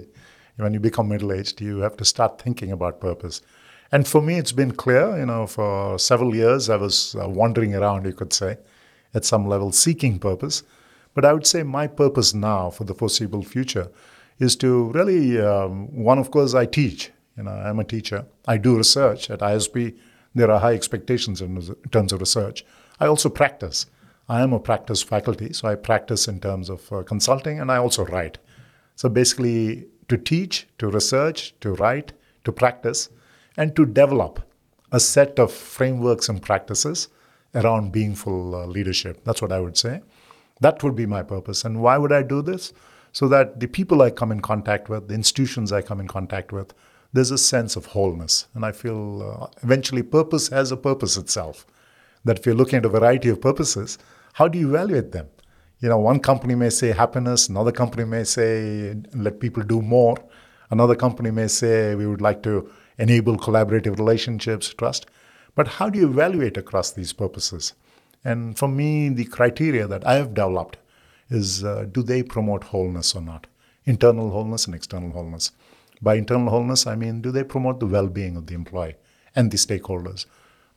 when 0.58 0.74
you 0.74 0.80
become 0.80 1.10
middle 1.10 1.34
aged, 1.34 1.62
you 1.62 1.80
have 1.80 1.98
to 1.98 2.06
start 2.06 2.42
thinking 2.42 2.72
about 2.72 3.00
purpose. 3.00 3.42
And 3.92 4.08
for 4.08 4.22
me, 4.22 4.36
it's 4.36 4.54
been 4.54 4.72
clear, 4.72 5.18
you 5.18 5.26
know, 5.26 5.48
for 5.48 6.00
several 6.00 6.34
years 6.34 6.70
I 6.70 6.78
was 6.78 7.16
uh, 7.16 7.28
wandering 7.28 7.76
around, 7.76 8.06
you 8.06 8.14
could 8.14 8.32
say, 8.32 8.58
at 9.14 9.26
some 9.26 9.48
level 9.48 9.72
seeking 9.72 10.18
purpose. 10.18 10.64
But 11.14 11.26
I 11.26 11.34
would 11.34 11.46
say 11.46 11.64
my 11.64 11.88
purpose 11.88 12.34
now 12.34 12.70
for 12.70 12.86
the 12.86 12.94
foreseeable 12.94 13.44
future 13.44 13.90
is 14.40 14.56
to 14.58 14.92
really, 14.92 15.40
um, 15.42 15.94
one, 15.94 16.18
of 16.18 16.32
course, 16.32 16.54
I 16.54 16.66
teach. 16.66 17.12
You 17.38 17.44
know, 17.44 17.52
I'm 17.52 17.80
a 17.80 17.84
teacher. 17.84 18.26
I 18.48 18.58
do 18.58 18.78
research 18.78 19.30
at 19.30 19.40
ISB. 19.40 19.96
There 20.34 20.50
are 20.50 20.60
high 20.60 20.74
expectations 20.74 21.42
in, 21.42 21.76
terms 21.92 22.14
of 22.14 22.22
research. 22.22 22.66
I 23.00 23.08
also 23.08 23.30
practice. 23.30 23.88
I 24.30 24.42
am 24.42 24.54
a 24.54 24.60
practice 24.60 25.04
faculty, 25.04 25.52
so 25.52 25.68
I 25.68 25.76
practice 25.76 26.28
in 26.28 26.40
terms 26.40 26.70
of 26.70 26.92
uh, 26.94 27.04
consulting 27.04 27.60
and 27.60 27.72
I 27.72 27.78
also 27.78 28.06
write. 28.06 28.38
So 28.96 29.10
basically, 29.10 29.88
to 30.12 30.18
teach, 30.18 30.68
to 30.78 30.90
research, 30.90 31.56
to 31.62 31.74
write, 31.76 32.12
to 32.44 32.52
practice, 32.52 33.10
and 33.56 33.76
to 33.78 33.86
develop 33.86 34.42
a 34.92 35.00
set 35.00 35.40
of 35.40 35.52
frameworks 35.52 36.28
and 36.28 36.42
practices 36.42 37.08
around 37.56 37.94
beingful 37.94 38.54
uh, 38.54 38.66
leadership. 38.68 39.24
That's 39.24 39.42
what 39.42 39.54
I 39.54 39.62
would 39.62 39.78
say. 39.78 40.02
That 40.60 40.84
would 40.84 40.96
be 40.96 41.06
my 41.06 41.24
purpose. 41.24 41.64
And 41.66 41.82
why 41.82 41.98
would 41.98 42.12
I 42.12 42.24
do 42.24 42.42
this? 42.42 42.74
So 43.14 43.28
that 43.30 43.60
the 43.62 43.68
people 43.68 44.02
I 44.02 44.10
come 44.10 44.32
in 44.32 44.42
contact 44.42 44.90
with, 44.90 45.08
the 45.08 45.14
institutions 45.14 45.72
I 45.72 45.82
come 45.82 46.02
in 46.02 46.08
contact 46.08 46.52
with, 46.52 46.74
there's 47.14 47.32
a 47.32 47.38
sense 47.38 47.76
of 47.76 47.88
wholeness. 47.88 48.48
And 48.54 48.66
I 48.66 48.72
feel 48.72 49.02
uh, 49.22 49.48
eventually 49.64 50.04
purpose 50.04 50.50
has 50.50 50.72
a 50.72 50.78
purpose 50.78 51.18
itself. 51.18 51.66
That 52.26 52.40
if 52.40 52.46
you're 52.46 52.56
looking 52.56 52.78
at 52.78 52.86
a 52.86 52.90
variety 53.00 53.30
of 53.30 53.42
purposes, 53.42 53.98
how 54.34 54.48
do 54.48 54.60
you 54.60 54.70
evaluate 54.70 55.12
them? 55.12 55.28
You 55.82 55.90
know, 55.90 55.98
one 55.98 56.20
company 56.20 56.54
may 56.54 56.70
say 56.70 56.92
happiness, 56.92 57.50
another 57.50 57.72
company 57.72 58.06
may 58.06 58.24
say 58.24 58.96
let 59.14 59.40
people 59.40 59.64
do 59.64 59.82
more, 59.82 60.16
another 60.70 60.96
company 60.96 61.32
may 61.32 61.48
say 61.48 61.96
we 61.96 62.06
would 62.06 62.22
like 62.22 62.44
to 62.44 62.70
enable 63.00 63.36
collaborative 63.36 63.98
relationships, 63.98 64.74
trust. 64.76 65.08
But 65.56 65.68
how 65.68 65.90
do 65.90 65.98
you 66.00 66.08
evaluate 66.08 66.56
across 66.56 66.92
these 66.92 67.14
purposes? 67.14 67.74
And 68.24 68.58
for 68.58 68.68
me, 68.68 69.10
the 69.10 69.26
criteria 69.26 69.88
that 69.88 70.06
I 70.06 70.14
have 70.14 70.36
developed 70.36 70.78
is 71.32 71.64
uh, 71.64 71.88
do 71.92 72.04
they 72.04 72.22
promote 72.22 72.66
wholeness 72.66 73.16
or 73.16 73.22
not? 73.22 73.48
Internal 73.86 74.30
wholeness 74.30 74.68
and 74.68 74.76
external 74.76 75.12
wholeness. 75.12 75.52
By 76.00 76.16
internal 76.16 76.52
wholeness, 76.52 76.86
I 76.86 76.96
mean, 76.96 77.22
do 77.22 77.32
they 77.32 77.44
promote 77.44 77.80
the 77.80 77.88
well 77.88 78.08
being 78.08 78.38
of 78.38 78.46
the 78.46 78.54
employee 78.54 78.96
and 79.36 79.50
the 79.50 79.58
stakeholders? 79.58 80.28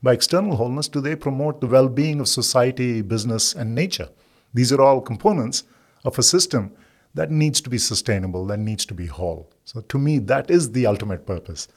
By 0.01 0.13
external 0.13 0.55
wholeness, 0.55 0.87
do 0.87 0.99
they 0.99 1.15
promote 1.15 1.61
the 1.61 1.67
well 1.67 1.89
being 1.89 2.19
of 2.19 2.27
society, 2.27 3.03
business, 3.03 3.53
and 3.53 3.75
nature? 3.75 4.09
These 4.55 4.71
are 4.71 4.81
all 4.81 5.01
components 5.01 5.65
of 6.05 6.17
a 6.17 6.23
system 6.23 6.71
that 7.13 7.29
needs 7.29 7.59
to 7.61 7.69
be 7.69 7.77
sustainable, 7.77 8.45
that 8.47 8.59
needs 8.59 8.85
to 8.85 8.93
be 8.93 9.05
whole. 9.05 9.49
So, 9.65 9.81
to 9.81 9.99
me, 9.99 10.17
that 10.19 10.49
is 10.49 10.71
the 10.71 10.85
ultimate 10.87 11.25
purpose. 11.25 11.67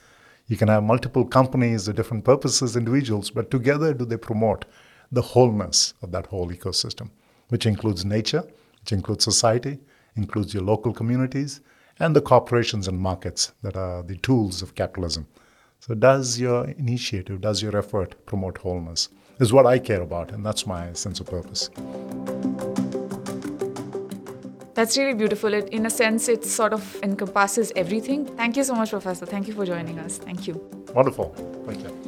You 0.46 0.56
can 0.56 0.68
have 0.68 0.84
multiple 0.84 1.24
companies 1.24 1.88
with 1.88 1.96
different 1.96 2.24
purposes, 2.24 2.76
individuals, 2.76 3.30
but 3.30 3.50
together 3.50 3.92
do 3.92 4.04
they 4.04 4.16
promote 4.16 4.64
the 5.10 5.22
wholeness 5.22 5.94
of 6.02 6.12
that 6.12 6.26
whole 6.26 6.50
ecosystem, 6.50 7.10
which 7.48 7.66
includes 7.66 8.04
nature, 8.04 8.44
which 8.80 8.92
includes 8.92 9.24
society, 9.24 9.78
includes 10.14 10.54
your 10.54 10.62
local 10.62 10.92
communities, 10.92 11.60
and 11.98 12.14
the 12.14 12.20
corporations 12.20 12.86
and 12.86 12.98
markets 12.98 13.52
that 13.62 13.76
are 13.76 14.04
the 14.04 14.16
tools 14.18 14.62
of 14.62 14.76
capitalism. 14.76 15.26
So, 15.80 15.94
does 15.94 16.38
your 16.38 16.68
initiative, 16.70 17.40
does 17.40 17.60
your 17.60 17.76
effort 17.76 18.14
promote 18.24 18.58
wholeness? 18.58 19.08
Is 19.40 19.52
what 19.52 19.66
I 19.66 19.78
care 19.78 20.02
about, 20.02 20.32
and 20.32 20.44
that's 20.44 20.66
my 20.66 20.92
sense 20.94 21.20
of 21.20 21.26
purpose. 21.26 21.70
That's 24.74 24.98
really 24.98 25.14
beautiful. 25.14 25.54
It, 25.54 25.68
in 25.68 25.86
a 25.86 25.90
sense, 25.90 26.28
it 26.28 26.44
sort 26.44 26.72
of 26.72 26.98
encompasses 27.02 27.72
everything. 27.76 28.26
Thank 28.36 28.56
you 28.56 28.64
so 28.64 28.74
much, 28.74 28.90
Professor. 28.90 29.26
Thank 29.26 29.46
you 29.46 29.54
for 29.54 29.64
joining 29.64 29.98
us. 30.00 30.18
Thank 30.18 30.48
you. 30.48 30.54
Wonderful. 30.92 31.34
Thank 31.66 31.82
you. 31.82 32.07